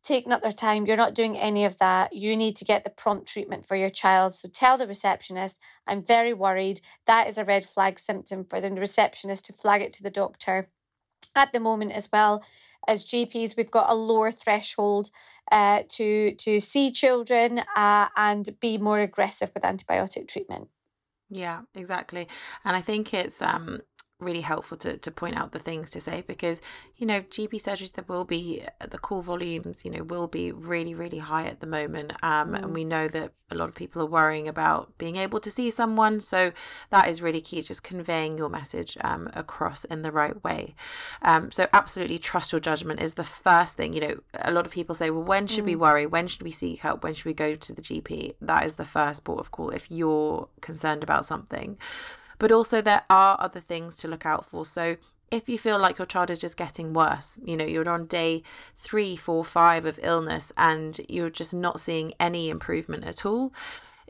taking 0.04 0.34
up 0.34 0.42
their 0.42 0.52
time, 0.52 0.86
you're 0.86 0.98
not 0.98 1.16
doing 1.16 1.38
any 1.38 1.64
of 1.64 1.78
that. 1.78 2.14
You 2.14 2.36
need 2.36 2.58
to 2.58 2.66
get 2.66 2.84
the 2.84 2.90
prompt 2.90 3.28
treatment 3.28 3.66
for 3.66 3.78
your 3.78 3.90
child. 3.90 4.34
So 4.34 4.50
tell 4.50 4.78
the 4.78 4.86
receptionist, 4.86 5.62
I'm 5.88 6.04
very 6.04 6.34
worried. 6.34 6.82
That 7.08 7.30
is 7.30 7.38
a 7.38 7.46
red 7.46 7.64
flag 7.64 7.98
symptom 7.98 8.44
for 8.44 8.60
the 8.60 8.70
receptionist 8.72 9.46
to 9.46 9.54
flag 9.54 9.82
it 9.82 9.94
to 9.94 10.04
the 10.04 10.10
doctor 10.10 10.70
at 11.36 11.54
the 11.54 11.60
moment 11.60 11.92
as 11.92 12.10
well 12.12 12.44
as 12.88 13.06
GPs, 13.06 13.56
we've 13.56 13.72
got 13.72 13.90
a 13.90 13.96
lower 13.96 14.32
threshold 14.32 15.10
uh, 15.52 15.84
to 15.90 16.36
to 16.36 16.60
see 16.60 16.92
children 16.92 17.64
uh, 17.76 18.08
and 18.16 18.50
be 18.60 18.78
more 18.78 19.00
aggressive 19.00 19.52
with 19.54 19.64
antibiotic 19.64 20.28
treatment. 20.28 20.70
Yeah, 21.30 21.62
exactly. 21.74 22.28
And 22.64 22.76
I 22.76 22.82
think 22.82 23.14
it's 23.14 23.42
um 23.42 23.82
really 24.24 24.42
helpful 24.42 24.78
to, 24.78 24.98
to 24.98 25.12
point 25.12 25.36
out 25.36 25.52
the 25.52 25.60
things 25.60 25.92
to 25.92 26.02
say 26.02 26.24
because 26.26 26.62
you 26.98 27.06
know 27.06 27.22
gp 27.22 27.54
surgeries 27.54 27.94
that 27.94 28.08
will 28.08 28.26
be 28.26 28.64
the 28.90 28.98
call 28.98 29.22
volumes 29.22 29.84
you 29.86 29.92
know 29.92 30.04
will 30.04 30.28
be 30.28 30.52
really 30.52 30.94
really 30.94 31.20
high 31.20 31.46
at 31.46 31.60
the 31.60 31.68
moment. 31.68 32.14
Um, 32.24 32.50
mm. 32.52 32.64
and 32.64 32.74
we 32.74 32.84
know 32.84 33.08
that 33.08 33.32
a 33.52 33.56
lot 33.56 33.70
of 33.70 33.76
people 33.76 34.02
are 34.02 34.08
worrying 34.08 34.48
about 34.48 34.98
being 34.98 35.16
able 35.16 35.40
to 35.40 35.52
see 35.52 35.70
someone. 35.70 36.20
So 36.20 36.52
that 36.90 37.08
is 37.08 37.22
really 37.22 37.42
key 37.42 37.62
just 37.62 37.84
conveying 37.84 38.38
your 38.38 38.50
message 38.50 38.98
um, 39.02 39.30
across 39.34 39.86
in 39.86 40.02
the 40.02 40.12
right 40.12 40.44
way. 40.44 40.76
Um, 41.22 41.52
so 41.52 41.68
absolutely 41.72 42.20
trust 42.20 42.52
your 42.52 42.62
judgment 42.62 43.02
is 43.02 43.14
the 43.14 43.24
first 43.24 43.76
thing. 43.76 43.94
You 43.94 44.02
know 44.02 44.16
a 44.34 44.52
lot 44.52 44.66
of 44.66 44.72
people 44.72 44.96
say 44.96 45.10
well 45.10 45.24
when 45.24 45.48
should 45.48 45.64
mm. 45.64 45.68
we 45.68 45.76
worry? 45.76 46.06
When 46.06 46.28
should 46.28 46.44
we 46.44 46.52
seek 46.52 46.80
help? 46.80 47.04
When 47.04 47.14
should 47.14 47.26
we 47.26 47.34
go 47.34 47.56
to 47.56 47.74
the 47.74 47.82
gp 47.82 48.36
that 48.42 48.66
is 48.66 48.76
the 48.76 48.86
first 48.86 49.24
port 49.24 49.40
of 49.40 49.52
call 49.52 49.70
if 49.70 49.90
you're 49.92 50.48
concerned 50.62 51.04
about 51.04 51.26
something 51.26 51.78
but 52.44 52.52
also, 52.52 52.82
there 52.82 53.04
are 53.10 53.38
other 53.40 53.62
things 53.62 53.96
to 53.96 54.10
look 54.10 54.26
out 54.26 54.46
for. 54.46 54.66
So, 54.66 54.98
if 55.32 55.48
you 55.48 55.58
feel 55.58 55.80
like 55.80 55.98
your 55.98 56.06
child 56.06 56.30
is 56.30 56.40
just 56.40 56.58
getting 56.58 56.92
worse, 56.92 57.40
you 57.42 57.56
know, 57.56 57.64
you're 57.64 57.88
on 57.90 58.06
day 58.06 58.44
three, 58.76 59.16
four, 59.16 59.46
five 59.46 59.86
of 59.86 59.98
illness 60.04 60.52
and 60.58 61.00
you're 61.08 61.30
just 61.30 61.54
not 61.54 61.80
seeing 61.80 62.12
any 62.20 62.50
improvement 62.50 63.06
at 63.06 63.26
all, 63.26 63.54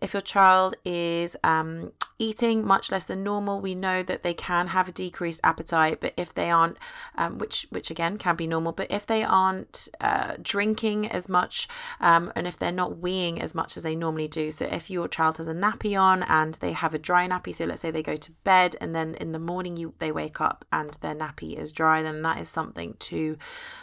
if 0.03 0.13
your 0.13 0.21
child 0.21 0.75
is 0.83 1.37
um, 1.43 1.93
eating 2.19 2.65
much 2.65 2.91
less 2.91 3.05
than 3.05 3.23
normal, 3.23 3.59
we 3.59 3.73
know 3.73 4.03
that 4.03 4.21
they 4.21 4.33
can 4.33 4.67
have 4.67 4.87
a 4.87 4.91
decreased 4.91 5.39
appetite. 5.43 5.99
But 6.01 6.13
if 6.17 6.33
they 6.33 6.49
aren't, 6.49 6.77
um, 7.15 7.37
which 7.37 7.67
which 7.69 7.89
again 7.89 8.17
can 8.17 8.35
be 8.35 8.45
normal, 8.45 8.73
but 8.73 8.91
if 8.91 9.05
they 9.05 9.23
aren't 9.23 9.87
uh, 10.01 10.33
drinking 10.41 11.07
as 11.07 11.29
much, 11.29 11.67
um, 11.99 12.31
and 12.35 12.45
if 12.47 12.57
they're 12.57 12.71
not 12.71 12.95
weeing 12.95 13.39
as 13.39 13.55
much 13.55 13.77
as 13.77 13.83
they 13.83 13.95
normally 13.95 14.27
do, 14.27 14.51
so 14.51 14.65
if 14.65 14.89
your 14.91 15.07
child 15.07 15.37
has 15.37 15.47
a 15.47 15.53
nappy 15.53 15.99
on 15.99 16.23
and 16.23 16.55
they 16.55 16.73
have 16.73 16.93
a 16.93 16.99
dry 16.99 17.27
nappy, 17.27 17.53
so 17.53 17.65
let's 17.65 17.81
say 17.81 17.91
they 17.91 18.03
go 18.03 18.17
to 18.17 18.31
bed 18.43 18.75
and 18.81 18.93
then 18.93 19.15
in 19.15 19.31
the 19.31 19.39
morning 19.39 19.77
you 19.77 19.93
they 19.99 20.11
wake 20.11 20.41
up 20.41 20.65
and 20.71 20.95
their 20.95 21.15
nappy 21.15 21.57
is 21.57 21.71
dry, 21.71 22.03
then 22.03 22.21
that 22.21 22.39
is 22.39 22.49
something 22.49 22.95
to 22.99 23.37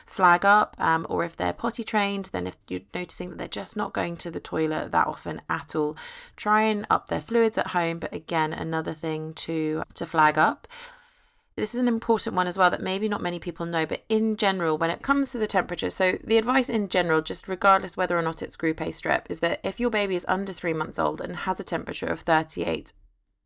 flag 0.06 0.44
up. 0.44 0.76
Um, 0.78 1.06
or 1.08 1.24
if 1.24 1.36
they're 1.36 1.52
potty 1.52 1.84
trained, 1.84 2.26
then 2.26 2.46
if 2.46 2.56
you're 2.68 2.80
noticing 2.94 3.30
that 3.30 3.38
they're 3.38 3.48
just 3.48 3.76
not 3.76 3.94
going 3.94 4.16
to 4.18 4.30
the 4.30 4.40
toilet 4.40 4.92
that 4.92 5.06
often 5.06 5.40
at 5.48 5.74
all, 5.74 5.96
try 6.37 6.62
and 6.62 6.87
up 6.90 7.09
their 7.09 7.21
fluids 7.21 7.59
at 7.59 7.69
home. 7.69 7.99
But 7.99 8.14
again, 8.14 8.52
another 8.52 8.93
thing 8.93 9.35
to 9.35 9.83
to 9.95 10.07
flag 10.07 10.38
up. 10.38 10.67
This 11.57 11.75
is 11.75 11.81
an 11.81 11.88
important 11.88 12.37
one 12.37 12.47
as 12.47 12.57
well 12.57 12.71
that 12.71 12.81
maybe 12.81 13.09
not 13.09 13.21
many 13.21 13.38
people 13.38 13.67
know, 13.67 13.85
but 13.85 14.05
in 14.09 14.37
general, 14.37 14.79
when 14.79 14.88
it 14.88 15.02
comes 15.02 15.33
to 15.33 15.38
the 15.38 15.47
temperature, 15.47 15.90
so 15.90 16.17
the 16.25 16.38
advice 16.38 16.71
in 16.71 16.88
general, 16.88 17.21
just 17.21 17.49
regardless 17.49 17.99
whether 17.99 18.17
or 18.17 18.23
not 18.23 18.40
it's 18.40 18.57
group 18.57 18.81
A 18.81 18.87
strep, 18.87 19.25
is 19.29 19.40
that 19.40 19.61
if 19.62 19.79
your 19.79 19.90
baby 19.90 20.17
is 20.17 20.25
under 20.26 20.55
three 20.55 20.73
months 20.73 20.99
old 20.99 21.21
and 21.21 21.37
has 21.37 21.61
a 21.61 21.64
temperature 21.64 22.07
of 22.07 22.21
38 22.21 22.95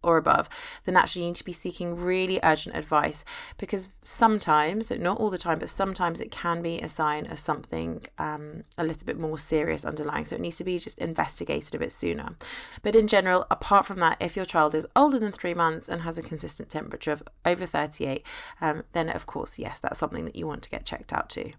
or 0.04 0.16
above, 0.16 0.48
then 0.84 0.96
actually 0.96 1.22
you 1.22 1.28
need 1.28 1.36
to 1.36 1.44
be 1.44 1.52
seeking 1.52 1.96
really 1.96 2.38
urgent 2.42 2.76
advice 2.76 3.24
because 3.58 3.88
sometimes, 4.02 4.90
not 4.90 5.18
all 5.18 5.30
the 5.30 5.38
time, 5.38 5.58
but 5.58 5.68
sometimes 5.68 6.20
it 6.20 6.30
can 6.30 6.62
be 6.62 6.78
a 6.80 6.88
sign 6.88 7.26
of 7.30 7.38
something 7.38 8.02
um, 8.18 8.64
a 8.78 8.84
little 8.84 9.06
bit 9.06 9.18
more 9.18 9.38
serious 9.38 9.84
underlying. 9.84 10.24
So 10.24 10.36
it 10.36 10.42
needs 10.42 10.58
to 10.58 10.64
be 10.64 10.78
just 10.78 10.98
investigated 10.98 11.74
a 11.74 11.78
bit 11.78 11.92
sooner. 11.92 12.36
But 12.82 12.94
in 12.96 13.08
general, 13.08 13.46
apart 13.50 13.86
from 13.86 14.00
that, 14.00 14.16
if 14.20 14.36
your 14.36 14.44
child 14.44 14.74
is 14.74 14.86
older 14.94 15.18
than 15.18 15.32
three 15.32 15.54
months 15.54 15.88
and 15.88 16.02
has 16.02 16.18
a 16.18 16.22
consistent 16.22 16.68
temperature 16.68 17.12
of 17.12 17.22
over 17.44 17.66
38, 17.66 18.24
um, 18.60 18.84
then 18.92 19.08
of 19.08 19.26
course, 19.26 19.58
yes, 19.58 19.80
that's 19.80 19.98
something 19.98 20.24
that 20.24 20.36
you 20.36 20.46
want 20.46 20.62
to 20.62 20.70
get 20.70 20.84
checked 20.84 21.12
out 21.12 21.28
too. 21.28 21.52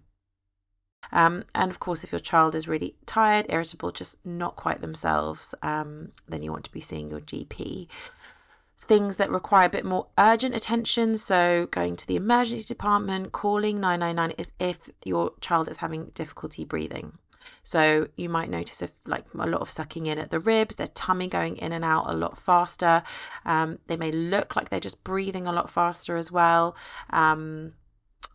Um, 1.12 1.44
and 1.54 1.70
of 1.70 1.78
course, 1.78 2.04
if 2.04 2.12
your 2.12 2.20
child 2.20 2.54
is 2.54 2.68
really 2.68 2.96
tired, 3.06 3.46
irritable, 3.48 3.92
just 3.92 4.24
not 4.26 4.56
quite 4.56 4.80
themselves, 4.80 5.54
um, 5.62 6.12
then 6.28 6.42
you 6.42 6.50
want 6.50 6.64
to 6.64 6.72
be 6.72 6.80
seeing 6.80 7.10
your 7.10 7.20
GP 7.20 7.88
things 8.86 9.16
that 9.16 9.30
require 9.30 9.66
a 9.66 9.70
bit 9.70 9.84
more 9.84 10.06
urgent 10.18 10.54
attention. 10.54 11.16
So, 11.16 11.66
going 11.66 11.96
to 11.96 12.06
the 12.06 12.16
emergency 12.16 12.66
department, 12.66 13.32
calling 13.32 13.80
999 13.80 14.34
is 14.38 14.52
if 14.58 14.90
your 15.04 15.32
child 15.40 15.68
is 15.68 15.78
having 15.78 16.06
difficulty 16.14 16.64
breathing. 16.64 17.18
So, 17.62 18.08
you 18.16 18.28
might 18.28 18.50
notice 18.50 18.82
if 18.82 18.92
like 19.04 19.24
a 19.34 19.46
lot 19.46 19.60
of 19.60 19.70
sucking 19.70 20.06
in 20.06 20.18
at 20.18 20.30
the 20.30 20.40
ribs, 20.40 20.76
their 20.76 20.88
tummy 20.88 21.26
going 21.28 21.56
in 21.56 21.72
and 21.72 21.84
out 21.84 22.08
a 22.08 22.14
lot 22.14 22.38
faster. 22.38 23.02
Um, 23.44 23.78
they 23.86 23.96
may 23.96 24.12
look 24.12 24.56
like 24.56 24.68
they're 24.68 24.80
just 24.80 25.04
breathing 25.04 25.46
a 25.46 25.52
lot 25.52 25.70
faster 25.70 26.16
as 26.16 26.30
well. 26.30 26.76
Um, 27.10 27.72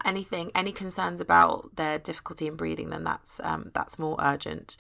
anything 0.06 0.52
any 0.56 0.72
concerns 0.72 1.22
about 1.22 1.76
their 1.76 2.00
difficulty 2.00 2.48
in 2.48 2.56
breathing 2.56 2.90
then 2.90 3.04
that's 3.04 3.40
um, 3.44 3.72
that's 3.74 4.00
more 4.00 4.18
urgent 4.20 4.78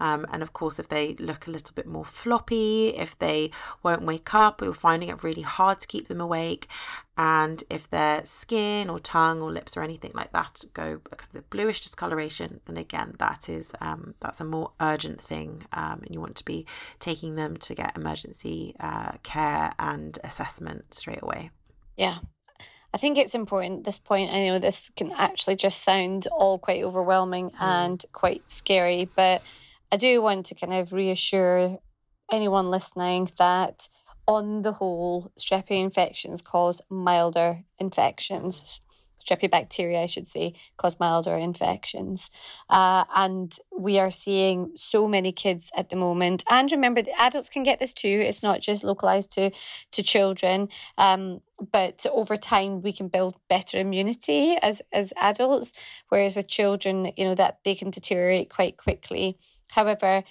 um, 0.00 0.26
and 0.32 0.42
of 0.42 0.52
course, 0.52 0.78
if 0.78 0.88
they 0.88 1.14
look 1.14 1.46
a 1.46 1.50
little 1.50 1.74
bit 1.74 1.86
more 1.86 2.04
floppy, 2.04 2.88
if 2.88 3.18
they 3.18 3.50
won't 3.82 4.02
wake 4.02 4.34
up, 4.34 4.60
we're 4.60 4.72
finding 4.72 5.08
it 5.08 5.22
really 5.22 5.42
hard 5.42 5.80
to 5.80 5.88
keep 5.88 6.08
them 6.08 6.20
awake. 6.20 6.68
And 7.16 7.64
if 7.68 7.90
their 7.90 8.24
skin 8.24 8.88
or 8.88 9.00
tongue 9.00 9.42
or 9.42 9.50
lips 9.50 9.76
or 9.76 9.82
anything 9.82 10.12
like 10.14 10.32
that 10.32 10.64
go 10.72 11.00
kind 11.16 11.34
of 11.36 11.50
bluish 11.50 11.80
discoloration, 11.80 12.60
then 12.66 12.76
again, 12.76 13.14
that 13.18 13.48
is 13.48 13.74
um, 13.80 14.14
that's 14.20 14.40
a 14.40 14.44
more 14.44 14.70
urgent 14.80 15.20
thing, 15.20 15.64
um, 15.72 16.02
and 16.04 16.14
you 16.14 16.20
want 16.20 16.36
to 16.36 16.44
be 16.44 16.64
taking 17.00 17.34
them 17.34 17.56
to 17.56 17.74
get 17.74 17.96
emergency 17.96 18.76
uh, 18.78 19.12
care 19.24 19.72
and 19.80 20.18
assessment 20.22 20.94
straight 20.94 21.22
away. 21.22 21.50
Yeah, 21.96 22.18
I 22.92 22.98
think 22.98 23.18
it's 23.18 23.34
important 23.34 23.80
at 23.80 23.84
this 23.84 23.98
point. 23.98 24.32
I 24.32 24.46
know 24.46 24.58
this 24.58 24.90
can 24.96 25.12
actually 25.12 25.56
just 25.56 25.84
sound 25.84 26.26
all 26.32 26.58
quite 26.58 26.82
overwhelming 26.82 27.50
mm. 27.50 27.60
and 27.60 28.04
quite 28.12 28.50
scary, 28.50 29.08
but 29.14 29.42
I 29.92 29.96
do 29.96 30.22
want 30.22 30.46
to 30.46 30.54
kind 30.54 30.72
of 30.72 30.92
reassure 30.92 31.78
anyone 32.32 32.70
listening 32.70 33.30
that 33.38 33.88
on 34.26 34.62
the 34.62 34.72
whole, 34.72 35.32
strep 35.38 35.68
infections 35.68 36.42
cause 36.42 36.80
milder 36.90 37.64
infections. 37.78 38.80
Strep 39.28 39.50
bacteria, 39.50 40.02
I 40.02 40.06
should 40.06 40.28
say, 40.28 40.54
cause 40.76 40.98
milder 40.98 41.36
infections. 41.36 42.30
Uh, 42.70 43.04
and 43.14 43.56
we 43.76 43.98
are 43.98 44.10
seeing 44.10 44.72
so 44.74 45.06
many 45.08 45.32
kids 45.32 45.70
at 45.76 45.90
the 45.90 45.96
moment. 45.96 46.44
And 46.50 46.70
remember, 46.72 47.02
the 47.02 47.20
adults 47.20 47.48
can 47.48 47.62
get 47.62 47.80
this 47.80 47.92
too. 47.92 48.08
It's 48.08 48.42
not 48.42 48.60
just 48.60 48.84
localized 48.84 49.32
to, 49.32 49.50
to 49.92 50.02
children. 50.02 50.68
Um, 50.96 51.40
but 51.72 52.06
over 52.12 52.36
time 52.36 52.82
we 52.82 52.92
can 52.92 53.08
build 53.08 53.34
better 53.48 53.78
immunity 53.80 54.56
as 54.62 54.80
as 54.92 55.12
adults 55.20 55.72
whereas 56.08 56.36
with 56.36 56.46
children 56.46 57.10
you 57.16 57.24
know 57.24 57.34
that 57.34 57.58
they 57.64 57.74
can 57.74 57.90
deteriorate 57.90 58.48
quite 58.48 58.76
quickly 58.76 59.36
However, 59.70 60.24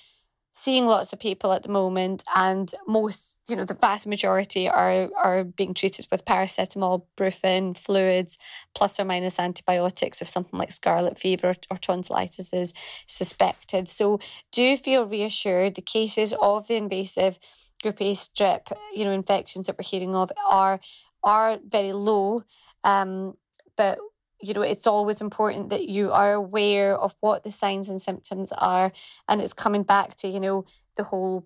seeing 0.60 0.88
lots 0.88 1.14
of 1.14 1.20
people 1.20 1.54
at 1.54 1.62
the 1.62 1.70
moment 1.70 2.24
and 2.36 2.74
most 2.88 3.40
you 3.48 3.56
know 3.56 3.64
the 3.64 3.76
vast 3.76 4.08
majority 4.08 4.68
are 4.68 5.08
are 5.24 5.44
being 5.44 5.72
treated 5.72 6.08
with 6.12 6.26
paracetamol 6.26 7.04
brufen 7.16 7.78
fluids 7.78 8.40
plus 8.74 9.00
or 9.00 9.06
minus 9.06 9.38
antibiotics 9.38 10.20
if 10.20 10.28
something 10.28 10.58
like 10.58 10.72
scarlet 10.72 11.16
fever 11.16 11.54
or, 11.70 11.78
tonsillitis 11.78 12.52
is 12.54 12.74
suspected. 13.06 13.88
So 13.88 14.20
do 14.52 14.76
feel 14.78 15.06
reassured 15.06 15.76
the 15.76 15.82
cases 15.84 16.34
of 16.42 16.68
the 16.68 16.76
invasive 16.76 17.38
group 17.84 18.02
a 18.02 18.14
strep 18.14 18.76
you 18.96 19.06
know 19.06 19.12
infections 19.12 19.68
that 19.68 19.78
we're 19.78 19.84
hearing 19.84 20.16
of 20.16 20.32
are 20.50 20.80
are 21.24 21.60
very 21.68 21.94
low 21.94 22.42
um, 22.84 23.36
but 23.76 24.00
you 24.39 24.53
know, 24.53 24.62
it's 24.62 24.88
always 24.88 25.22
important 25.22 25.70
that 25.70 25.88
you 25.89 26.12
are 26.12 26.34
aware 26.34 26.96
of 26.96 27.15
what 27.22 27.44
the 27.44 27.51
signs 27.51 27.89
and 27.89 28.01
symptoms 28.01 28.51
are. 28.51 28.91
And 29.27 29.41
it's 29.41 29.53
coming 29.53 29.84
back 29.84 30.15
to, 30.17 30.27
you 30.27 30.39
know, 30.39 30.65
the 30.96 31.03
whole 31.03 31.46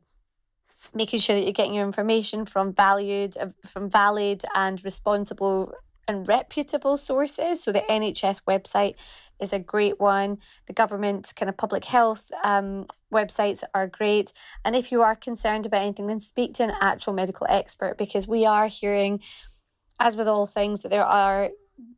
making 0.93 1.19
sure 1.19 1.35
that 1.35 1.43
you're 1.43 1.53
getting 1.53 1.73
your 1.73 1.85
information 1.85 2.45
from 2.45 2.73
valued, 2.73 3.37
uh, 3.37 3.49
from 3.65 3.89
valid 3.89 4.43
and 4.55 4.83
responsible 4.83 5.73
and 6.07 6.27
reputable 6.27 6.97
sources. 6.97 7.63
So 7.63 7.71
the 7.71 7.81
NHS 7.81 8.41
website 8.43 8.95
is 9.39 9.53
a 9.53 9.59
great 9.59 9.99
one. 9.99 10.39
The 10.65 10.73
government 10.73 11.33
kind 11.35 11.49
of 11.49 11.55
public 11.55 11.85
health 11.85 12.31
um, 12.43 12.87
websites 13.13 13.63
are 13.73 13.87
great. 13.87 14.33
And 14.65 14.75
if 14.75 14.91
you 14.91 15.01
are 15.01 15.15
concerned 15.15 15.65
about 15.65 15.81
anything, 15.81 16.07
then 16.07 16.19
speak 16.19 16.53
to 16.55 16.63
an 16.63 16.73
actual 16.81 17.13
medical 17.13 17.47
expert 17.49 17.97
because 17.97 18.27
we 18.27 18.45
are 18.45 18.67
hearing, 18.67 19.21
as 19.99 20.17
with 20.17 20.27
all 20.27 20.47
things, 20.47 20.81
that 20.81 20.89
there 20.89 21.05
are 21.05 21.49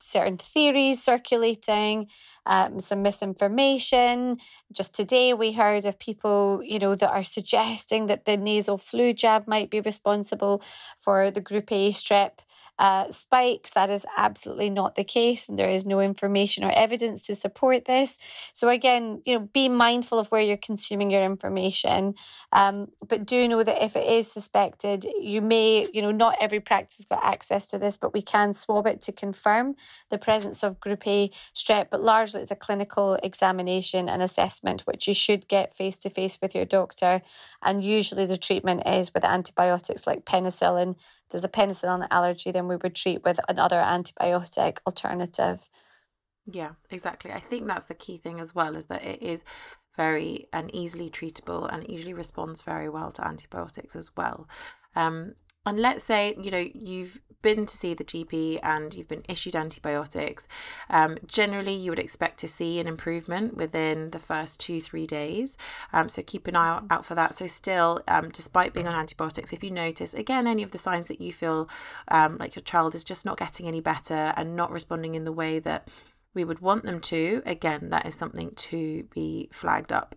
certain 0.02 0.38
theories 0.38 1.02
circulating, 1.02 2.08
um, 2.46 2.80
some 2.80 3.02
misinformation. 3.02 4.38
Just 4.72 4.94
today, 4.94 5.34
we 5.34 5.54
heard 5.54 5.86
of 5.86 6.00
people, 6.00 6.62
you 6.64 6.80
know, 6.80 6.96
that 6.96 7.12
are 7.12 7.24
suggesting 7.24 8.08
that 8.08 8.26
the 8.26 8.38
nasal 8.38 8.78
flu 8.78 9.14
jab 9.14 9.48
might 9.48 9.70
be 9.70 9.80
responsible 9.80 10.62
for 11.00 11.32
the 11.32 11.42
group 11.42 11.72
A 11.72 11.90
strep 11.92 12.40
uh, 12.80 13.12
spikes. 13.12 13.72
That 13.72 13.90
is 13.90 14.06
absolutely 14.18 14.70
not 14.70 14.96
the 14.96 15.04
case, 15.04 15.48
and 15.48 15.58
there 15.58 15.70
is 15.70 15.86
no 15.86 16.00
information 16.00 16.64
or 16.64 16.72
evidence 16.72 17.26
to 17.28 17.36
support 17.36 17.86
this. 17.86 18.18
So 18.54 18.70
again, 18.70 19.22
you 19.26 19.38
know, 19.38 19.50
be 19.54 19.70
mindful 19.70 20.20
of 20.20 20.28
where 20.28 20.42
you're 20.42 20.58
consuming 20.58 21.12
your 21.12 21.24
information, 21.24 22.16
um, 22.52 22.88
but 23.08 23.26
do 23.26 23.48
know 23.48 23.64
that 23.64 23.84
if 23.84 23.96
it 23.96 24.08
is 24.08 24.32
suspected, 24.32 25.06
you 25.20 25.42
may, 25.42 25.88
you 25.94 26.02
know, 26.02 26.12
not 26.12 26.38
every 26.42 26.60
practice 26.60 26.98
has 26.98 27.06
got 27.06 27.24
access 27.24 27.68
to 27.68 27.78
this, 27.78 27.98
but 27.98 28.14
we 28.14 28.22
can 28.22 28.54
swab 28.54 28.88
it 28.88 29.02
to 29.04 29.12
confirm 29.12 29.76
the 30.10 30.18
presence 30.18 30.64
of 30.64 30.80
Group 30.80 31.08
A 31.08 31.32
strep. 31.54 31.88
But 31.92 32.02
largely, 32.02 32.42
it's 32.42 32.52
a 32.52 32.56
clinical 32.56 33.20
examination 33.22 34.10
and 34.10 34.22
assessment, 34.22 34.82
which 34.82 35.08
you 35.08 35.14
should 35.14 35.48
get 35.48 35.74
face 35.74 35.98
to 36.00 36.10
face 36.10 36.40
with 36.42 36.56
your 36.56 36.66
doctor, 36.66 37.22
and 37.62 37.84
usually 37.84 38.26
the 38.26 38.38
treatment 38.38 38.84
is 38.88 39.14
with 39.14 39.24
antibiotics 39.24 40.08
like 40.08 40.26
penicillin 40.26 40.96
there's 41.34 41.44
a 41.44 41.50
penicillin 41.50 42.08
allergy, 42.10 42.52
then 42.52 42.68
we 42.70 42.78
would 42.78 42.96
treat 42.96 43.24
with 43.26 43.40
another 43.50 43.78
antibiotic 43.78 44.78
alternative. 44.88 45.70
Yeah, 46.50 46.72
exactly. 46.90 47.32
I 47.32 47.40
think 47.40 47.68
that's 47.68 47.86
the 47.86 47.94
key 47.94 48.18
thing 48.18 48.40
as 48.40 48.56
well 48.56 48.76
is 48.76 48.86
that 48.86 49.04
it 49.04 49.22
is 49.22 49.44
very 49.96 50.48
and 50.54 50.74
easily 50.74 51.10
treatable 51.10 51.72
and 51.72 51.88
usually 51.88 52.14
responds 52.14 52.62
very 52.62 52.90
well 52.90 53.12
to 53.12 53.26
antibiotics 53.26 53.96
as 53.96 54.16
well. 54.16 54.48
Um, 54.96 55.36
and 55.66 55.80
let's 55.80 56.04
say 56.04 56.36
you 56.42 56.52
know 56.52 56.66
you've 56.74 57.22
been 57.44 57.66
to 57.68 57.78
see 57.78 57.94
the 57.94 58.04
GP 58.04 58.60
and 58.64 58.96
you've 58.96 59.08
been 59.08 59.24
issued 59.30 59.56
antibiotics, 59.56 60.48
um, 60.90 61.18
generally 61.28 61.74
you 61.74 61.92
would 61.92 62.00
expect 62.00 62.40
to 62.40 62.48
see 62.48 62.80
an 62.80 62.88
improvement 62.88 63.56
within 63.56 64.10
the 64.10 64.18
first 64.18 64.60
two, 64.60 64.82
three 64.82 65.06
days. 65.06 65.58
Um, 65.92 66.10
so 66.10 66.24
keep 66.24 66.48
an 66.48 66.56
eye 66.56 66.82
out 66.90 67.06
for 67.06 67.14
that. 67.14 67.36
So, 67.36 67.46
still, 67.46 68.02
um, 68.08 68.30
despite 68.30 68.74
being 68.74 68.88
on 68.88 68.96
antibiotics, 68.96 69.54
if 69.54 69.64
you 69.64 69.70
notice 69.70 70.16
again 70.16 70.48
any 70.48 70.64
of 70.64 70.72
the 70.72 70.78
signs 70.80 71.08
that 71.08 71.22
you 71.22 71.32
feel 71.32 71.70
um, 72.08 72.38
like 72.40 72.56
your 72.56 72.64
child 72.64 72.96
is 72.96 73.04
just 73.04 73.26
not 73.26 73.38
getting 73.38 73.68
any 73.68 73.82
better 73.82 74.34
and 74.36 74.56
not 74.56 74.72
responding 74.72 75.14
in 75.14 75.26
the 75.26 75.32
way 75.32 75.60
that 75.60 75.90
we 76.34 76.44
would 76.44 76.62
want 76.62 76.84
them 76.84 77.00
to, 77.00 77.44
again, 77.46 77.90
that 77.90 78.08
is 78.08 78.16
something 78.16 78.52
to 78.56 79.04
be 79.14 79.50
flagged 79.52 79.94
up 79.94 80.16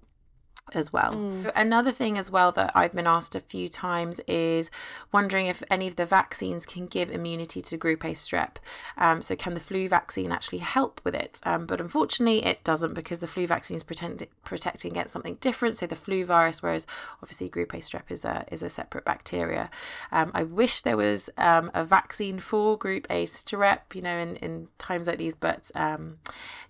as 0.74 0.92
well. 0.92 1.12
Mm. 1.12 1.52
Another 1.54 1.92
thing 1.92 2.18
as 2.18 2.30
well 2.30 2.50
that 2.52 2.72
I've 2.74 2.92
been 2.92 3.06
asked 3.06 3.36
a 3.36 3.40
few 3.40 3.68
times 3.68 4.20
is 4.26 4.70
wondering 5.12 5.46
if 5.46 5.62
any 5.70 5.86
of 5.86 5.94
the 5.94 6.06
vaccines 6.06 6.66
can 6.66 6.86
give 6.86 7.10
immunity 7.10 7.62
to 7.62 7.76
group 7.76 8.04
A 8.04 8.08
strep. 8.08 8.56
Um, 8.98 9.22
so 9.22 9.36
can 9.36 9.54
the 9.54 9.60
flu 9.60 9.88
vaccine 9.88 10.32
actually 10.32 10.58
help 10.58 11.00
with 11.04 11.14
it? 11.14 11.40
Um, 11.44 11.66
but 11.66 11.80
unfortunately 11.80 12.44
it 12.44 12.64
doesn't 12.64 12.94
because 12.94 13.20
the 13.20 13.28
flu 13.28 13.46
vaccine 13.46 13.76
is 13.76 13.84
pretend- 13.84 14.26
protecting 14.44 14.90
against 14.90 15.12
something 15.12 15.36
different. 15.40 15.76
So 15.76 15.86
the 15.86 15.94
flu 15.94 16.24
virus, 16.24 16.62
whereas 16.62 16.86
obviously 17.22 17.48
group 17.48 17.72
A 17.72 17.78
strep 17.78 18.10
is 18.10 18.24
a, 18.24 18.44
is 18.50 18.62
a 18.64 18.68
separate 18.68 19.04
bacteria. 19.04 19.70
Um, 20.10 20.32
I 20.34 20.42
wish 20.42 20.82
there 20.82 20.96
was 20.96 21.30
um, 21.38 21.70
a 21.74 21.84
vaccine 21.84 22.40
for 22.40 22.76
group 22.76 23.06
A 23.08 23.26
strep, 23.26 23.94
you 23.94 24.02
know, 24.02 24.18
in, 24.18 24.36
in 24.36 24.68
times 24.78 25.06
like 25.06 25.18
these, 25.18 25.36
but 25.36 25.70
um, 25.76 26.18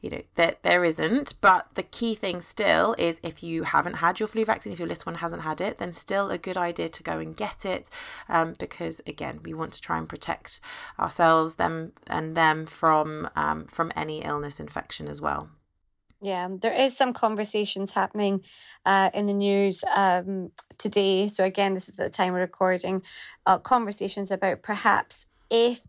you 0.02 0.10
know, 0.10 0.22
that 0.34 0.62
there, 0.62 0.76
there 0.76 0.84
isn't. 0.84 1.34
But 1.40 1.70
the 1.74 1.82
key 1.82 2.14
thing 2.14 2.42
still 2.42 2.94
is 2.98 3.20
if 3.22 3.42
you 3.42 3.62
have 3.62 3.85
haven't 3.86 4.00
had 4.00 4.18
your 4.20 4.26
flu 4.26 4.44
vaccine, 4.44 4.72
if 4.72 4.78
your 4.78 4.88
little 4.88 5.12
one 5.12 5.20
hasn't 5.20 5.42
had 5.42 5.60
it, 5.60 5.78
then 5.78 5.92
still 5.92 6.30
a 6.30 6.38
good 6.38 6.56
idea 6.56 6.88
to 6.88 7.02
go 7.02 7.18
and 7.18 7.36
get 7.36 7.64
it 7.64 7.88
um, 8.28 8.54
because 8.58 9.00
again, 9.06 9.40
we 9.44 9.54
want 9.54 9.72
to 9.72 9.80
try 9.80 9.96
and 9.96 10.08
protect 10.08 10.60
ourselves, 10.98 11.54
them, 11.54 11.92
and 12.08 12.36
them 12.36 12.66
from 12.66 13.28
um, 13.36 13.64
from 13.66 13.92
any 13.94 14.22
illness 14.22 14.58
infection 14.58 15.08
as 15.08 15.20
well. 15.20 15.50
Yeah, 16.20 16.48
there 16.50 16.72
is 16.72 16.96
some 16.96 17.12
conversations 17.12 17.92
happening 17.92 18.42
uh, 18.84 19.10
in 19.14 19.26
the 19.26 19.34
news 19.34 19.84
um, 19.94 20.50
today. 20.78 21.28
So 21.28 21.44
again, 21.44 21.74
this 21.74 21.88
is 21.88 21.96
the 21.96 22.10
time 22.10 22.32
we're 22.32 22.40
recording. 22.40 23.02
Uh, 23.44 23.58
conversations 23.58 24.30
about 24.30 24.62
perhaps 24.62 25.26
if 25.50 25.82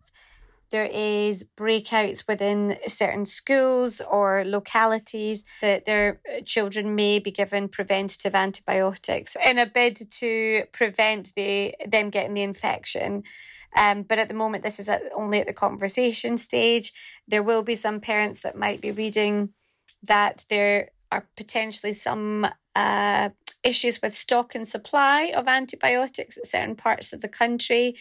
there 0.71 0.85
is 0.85 1.45
breakouts 1.57 2.27
within 2.27 2.77
certain 2.87 3.25
schools 3.25 4.01
or 4.01 4.43
localities 4.45 5.45
that 5.61 5.85
their 5.85 6.19
children 6.45 6.95
may 6.95 7.19
be 7.19 7.31
given 7.31 7.69
preventative 7.69 8.35
antibiotics 8.35 9.37
in 9.45 9.57
a 9.57 9.65
bid 9.65 9.97
to 10.11 10.63
prevent 10.73 11.33
the 11.35 11.75
them 11.85 12.09
getting 12.09 12.33
the 12.33 12.43
infection. 12.43 13.23
Um, 13.75 14.03
but 14.03 14.17
at 14.17 14.27
the 14.27 14.33
moment, 14.33 14.63
this 14.63 14.79
is 14.79 14.89
at, 14.89 15.03
only 15.13 15.39
at 15.39 15.47
the 15.47 15.53
conversation 15.53 16.37
stage. 16.37 16.93
There 17.27 17.43
will 17.43 17.63
be 17.63 17.75
some 17.75 17.99
parents 17.99 18.41
that 18.41 18.57
might 18.57 18.81
be 18.81 18.91
reading 18.91 19.49
that 20.03 20.45
there 20.49 20.89
are 21.11 21.27
potentially 21.35 21.93
some 21.93 22.47
uh, 22.75 23.29
issues 23.63 24.01
with 24.01 24.13
stock 24.13 24.55
and 24.55 24.67
supply 24.67 25.31
of 25.35 25.47
antibiotics 25.47 26.37
at 26.37 26.45
certain 26.45 26.75
parts 26.75 27.13
of 27.13 27.21
the 27.21 27.27
country 27.27 27.95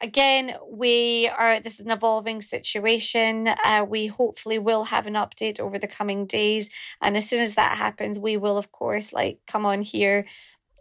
again, 0.00 0.54
we 0.68 1.28
are, 1.28 1.60
this 1.60 1.78
is 1.78 1.86
an 1.86 1.92
evolving 1.92 2.40
situation. 2.40 3.48
Uh, 3.48 3.84
we 3.86 4.06
hopefully 4.06 4.58
will 4.58 4.84
have 4.84 5.06
an 5.06 5.14
update 5.14 5.60
over 5.60 5.78
the 5.78 5.86
coming 5.86 6.26
days. 6.26 6.70
And 7.00 7.16
as 7.16 7.28
soon 7.28 7.42
as 7.42 7.54
that 7.54 7.76
happens, 7.76 8.18
we 8.18 8.36
will, 8.36 8.56
of 8.56 8.72
course, 8.72 9.12
like 9.12 9.40
come 9.46 9.66
on 9.66 9.82
here 9.82 10.26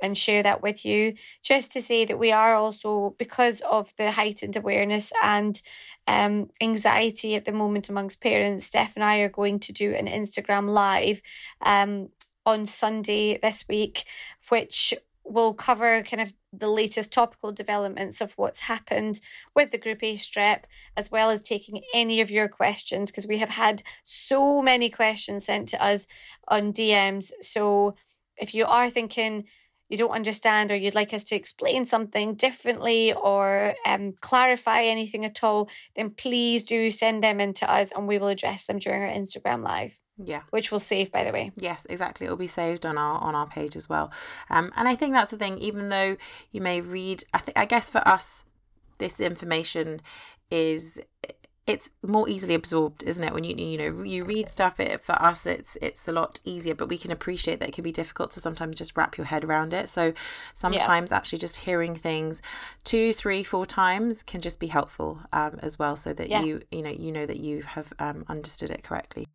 and 0.02 0.18
share 0.18 0.42
that 0.44 0.62
with 0.62 0.86
you. 0.86 1.16
Just 1.44 1.72
to 1.74 1.82
say 1.82 2.06
that 2.06 2.18
we 2.18 2.32
are 2.32 2.56
also, 2.56 3.16
because 3.18 3.62
of 3.62 3.94
the 3.98 4.12
heightened 4.12 4.56
awareness 4.56 5.12
and 5.22 5.62
um, 6.08 6.50
anxiety 6.62 7.36
at 7.36 7.46
the 7.46 7.52
moment 7.52 7.90
amongst 7.90 8.22
parents, 8.22 8.66
Steph 8.66 8.96
and 8.96 9.04
I 9.04 9.18
are 9.18 9.30
going 9.30 9.60
to 9.60 9.74
do 9.74 9.94
an 9.94 10.08
Instagram 10.08 10.70
live 10.70 11.22
um, 11.62 12.10
on 12.46 12.66
Sunday 12.66 13.38
this 13.38 13.66
week, 13.68 14.06
which 14.48 14.94
will 15.32 15.54
cover 15.54 16.02
kind 16.04 16.22
of 16.22 16.34
the 16.52 16.68
latest 16.68 17.12
topical 17.12 17.52
developments 17.52 18.22
of 18.22 18.34
what's 18.34 18.62
happened 18.62 19.20
with 19.56 19.72
the 19.72 19.78
Group 19.78 20.04
A 20.04 20.14
strep, 20.16 20.64
as 20.98 21.12
well 21.12 21.30
as 21.30 21.42
taking 21.42 21.82
any 21.94 22.22
of 22.22 22.32
your 22.32 22.48
questions, 22.48 23.12
because 23.12 23.28
we 23.28 23.38
have 23.38 23.50
had 23.50 23.84
so 24.04 24.62
many 24.62 24.90
questions 24.90 25.46
sent 25.46 25.70
to 25.70 25.84
us 25.84 26.08
on 26.48 26.74
DMs. 26.74 27.32
So 27.42 27.96
if 28.38 28.54
you 28.56 28.66
are 28.66 28.90
thinking, 28.90 29.46
you 29.90 29.98
don't 29.98 30.12
understand 30.12 30.72
or 30.72 30.76
you'd 30.76 30.96
like 30.96 31.14
us 31.14 31.24
to 31.26 31.36
explain 31.36 31.84
something 31.84 32.36
differently 32.36 33.14
or 33.14 33.74
um, 33.86 34.14
clarify 34.22 34.84
anything 34.84 35.26
at 35.26 35.44
all, 35.44 35.68
then 35.96 36.12
please 36.12 36.64
do 36.64 36.90
send 36.90 37.24
them 37.24 37.42
in 37.42 37.54
to 37.56 37.72
us 37.72 37.92
and 37.92 38.08
we 38.08 38.20
will 38.20 38.28
address 38.28 38.66
them 38.66 38.78
during 38.78 39.02
our 39.02 39.10
Instagram 39.10 39.64
live. 39.64 40.00
Yeah. 40.24 40.42
Which 40.52 40.72
we'll 40.72 40.80
save 40.80 41.12
by 41.12 41.24
the 41.24 41.32
way. 41.32 41.52
Yes, 41.56 41.88
exactly. 41.90 42.26
It'll 42.26 42.38
be 42.38 42.48
saved 42.48 42.86
on 42.86 42.98
our 42.98 43.20
on 43.20 43.36
our 43.36 43.48
page 43.48 43.76
as 43.76 43.90
well. 43.90 44.12
Um, 44.50 44.72
and 44.76 44.88
I 44.88 44.96
think 44.96 45.14
that's 45.14 45.32
the 45.32 45.38
thing, 45.38 45.58
even 45.58 45.90
though 45.90 46.18
you 46.52 46.62
may 46.62 46.82
read 46.82 47.24
I 47.34 47.40
think 47.40 47.58
I 47.58 47.66
guess 47.66 47.90
for 47.90 48.08
us 48.08 48.46
this 49.00 49.20
information 49.20 50.02
is 50.52 51.02
it's 51.70 51.92
more 52.02 52.28
easily 52.28 52.56
absorbed 52.56 53.04
isn't 53.04 53.24
it 53.24 53.32
when 53.32 53.44
you 53.44 53.56
you 53.56 53.78
know 53.78 54.04
you 54.04 54.26
read 54.26 54.50
stuff 54.50 54.80
it 54.80 55.04
for 55.04 55.14
us 55.22 55.46
it's 55.46 55.78
it's 55.84 56.08
a 56.08 56.12
lot 56.12 56.40
easier 56.44 56.74
but 56.74 56.90
we 56.90 56.98
can 56.98 57.12
appreciate 57.12 57.60
that 57.60 57.70
it 57.70 57.76
can 57.76 57.84
be 57.84 57.92
difficult 57.92 58.32
to 58.32 58.40
sometimes 58.40 58.76
just 58.76 58.98
wrap 58.98 59.18
your 59.18 59.26
head 59.26 59.44
around 59.44 59.72
it 59.72 59.88
so 59.88 60.12
sometimes 60.56 61.12
yeah. 61.12 61.18
actually 61.18 61.38
just 61.38 61.58
hearing 61.58 61.94
things 61.94 62.42
two 62.84 63.14
three 63.14 63.44
four 63.44 63.68
times 63.68 64.24
can 64.24 64.42
just 64.42 64.60
be 64.60 64.68
helpful 64.68 65.22
um, 65.32 65.60
as 65.62 65.78
well 65.78 65.96
so 65.96 66.12
that 66.12 66.30
yeah. 66.30 66.42
you 66.42 66.62
you 66.72 66.82
know 66.82 66.90
you 66.90 67.12
know 67.12 67.28
that 67.28 67.38
you 67.38 67.62
have 67.62 67.94
um, 68.00 68.26
understood 68.28 68.72
it 68.72 68.84
correctly 68.84 69.28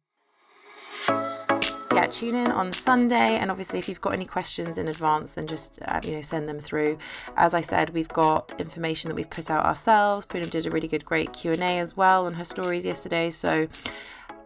yeah, 2.05 2.11
tune 2.11 2.35
in 2.35 2.51
on 2.51 2.73
Sunday. 2.73 3.38
And 3.38 3.51
obviously, 3.51 3.79
if 3.79 3.88
you've 3.88 4.01
got 4.01 4.12
any 4.12 4.27
questions 4.27 4.79
in 4.79 4.88
advance, 4.88 5.33
then 5.33 5.47
just 5.47 5.79
uh, 5.87 6.01
you 6.05 6.12
know 6.12 6.21
send 6.21 6.49
them 6.49 6.59
through. 6.59 6.99
As 7.37 7.55
I 7.55 7.61
said, 7.61 7.90
we've 7.90 8.09
got 8.09 8.55
information 8.59 9.09
that 9.09 9.14
we've 9.14 9.31
put 9.31 9.51
out 9.51 9.64
ourselves. 9.64 10.27
Punam 10.27 10.51
did 10.51 10.67
a 10.67 10.71
really 10.71 10.88
good, 10.88 11.05
great 11.05 11.33
Q 11.33 11.53
and 11.53 11.62
A 11.62 11.79
as 11.79 11.97
well 11.97 12.27
on 12.27 12.35
her 12.35 12.45
stories 12.45 12.85
yesterday. 12.85 13.31
So 13.31 13.69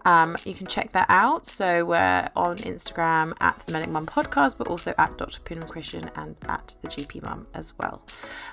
um, 0.04 0.36
you 0.44 0.54
can 0.54 0.66
check 0.66 0.92
that 0.92 1.06
out. 1.08 1.46
So 1.46 1.84
we're 1.84 2.28
on 2.36 2.58
Instagram 2.58 3.34
at 3.40 3.58
the 3.66 3.72
Medic 3.72 3.88
Mum 3.90 4.06
Podcast, 4.06 4.58
but 4.58 4.68
also 4.68 4.94
at 4.98 5.16
Dr. 5.18 5.40
Punam 5.40 5.68
Krishan 5.68 6.10
and 6.16 6.36
at 6.48 6.76
the 6.82 6.88
GP 6.88 7.22
Mum 7.22 7.46
as 7.54 7.72
well. 7.78 8.02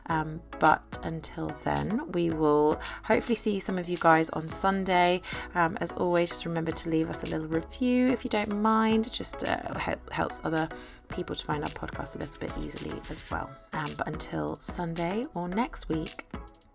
Um, 0.07 0.41
but 0.59 0.99
until 1.03 1.47
then, 1.63 2.11
we 2.11 2.29
will 2.29 2.79
hopefully 3.03 3.35
see 3.35 3.59
some 3.59 3.77
of 3.77 3.89
you 3.89 3.97
guys 3.97 4.29
on 4.31 4.47
Sunday. 4.47 5.21
Um, 5.53 5.77
as 5.81 5.91
always, 5.93 6.29
just 6.29 6.45
remember 6.45 6.71
to 6.71 6.89
leave 6.89 7.09
us 7.09 7.23
a 7.23 7.27
little 7.27 7.47
review 7.47 8.07
if 8.07 8.23
you 8.23 8.29
don't 8.29 8.61
mind. 8.61 9.11
Just 9.11 9.43
uh, 9.43 9.77
help, 9.77 10.11
helps 10.11 10.41
other 10.43 10.67
people 11.09 11.35
to 11.35 11.45
find 11.45 11.63
our 11.63 11.69
podcast 11.69 12.15
a 12.15 12.19
little 12.19 12.39
bit 12.39 12.51
easily 12.61 12.99
as 13.09 13.21
well. 13.29 13.49
Um, 13.73 13.89
but 13.97 14.07
until 14.07 14.55
Sunday 14.55 15.25
or 15.33 15.47
next 15.47 15.89
week, 15.89 16.25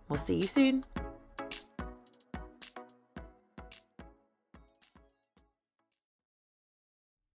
we'll 0.09 0.19
see 0.19 0.37
you 0.37 0.47
soon. 0.47 0.83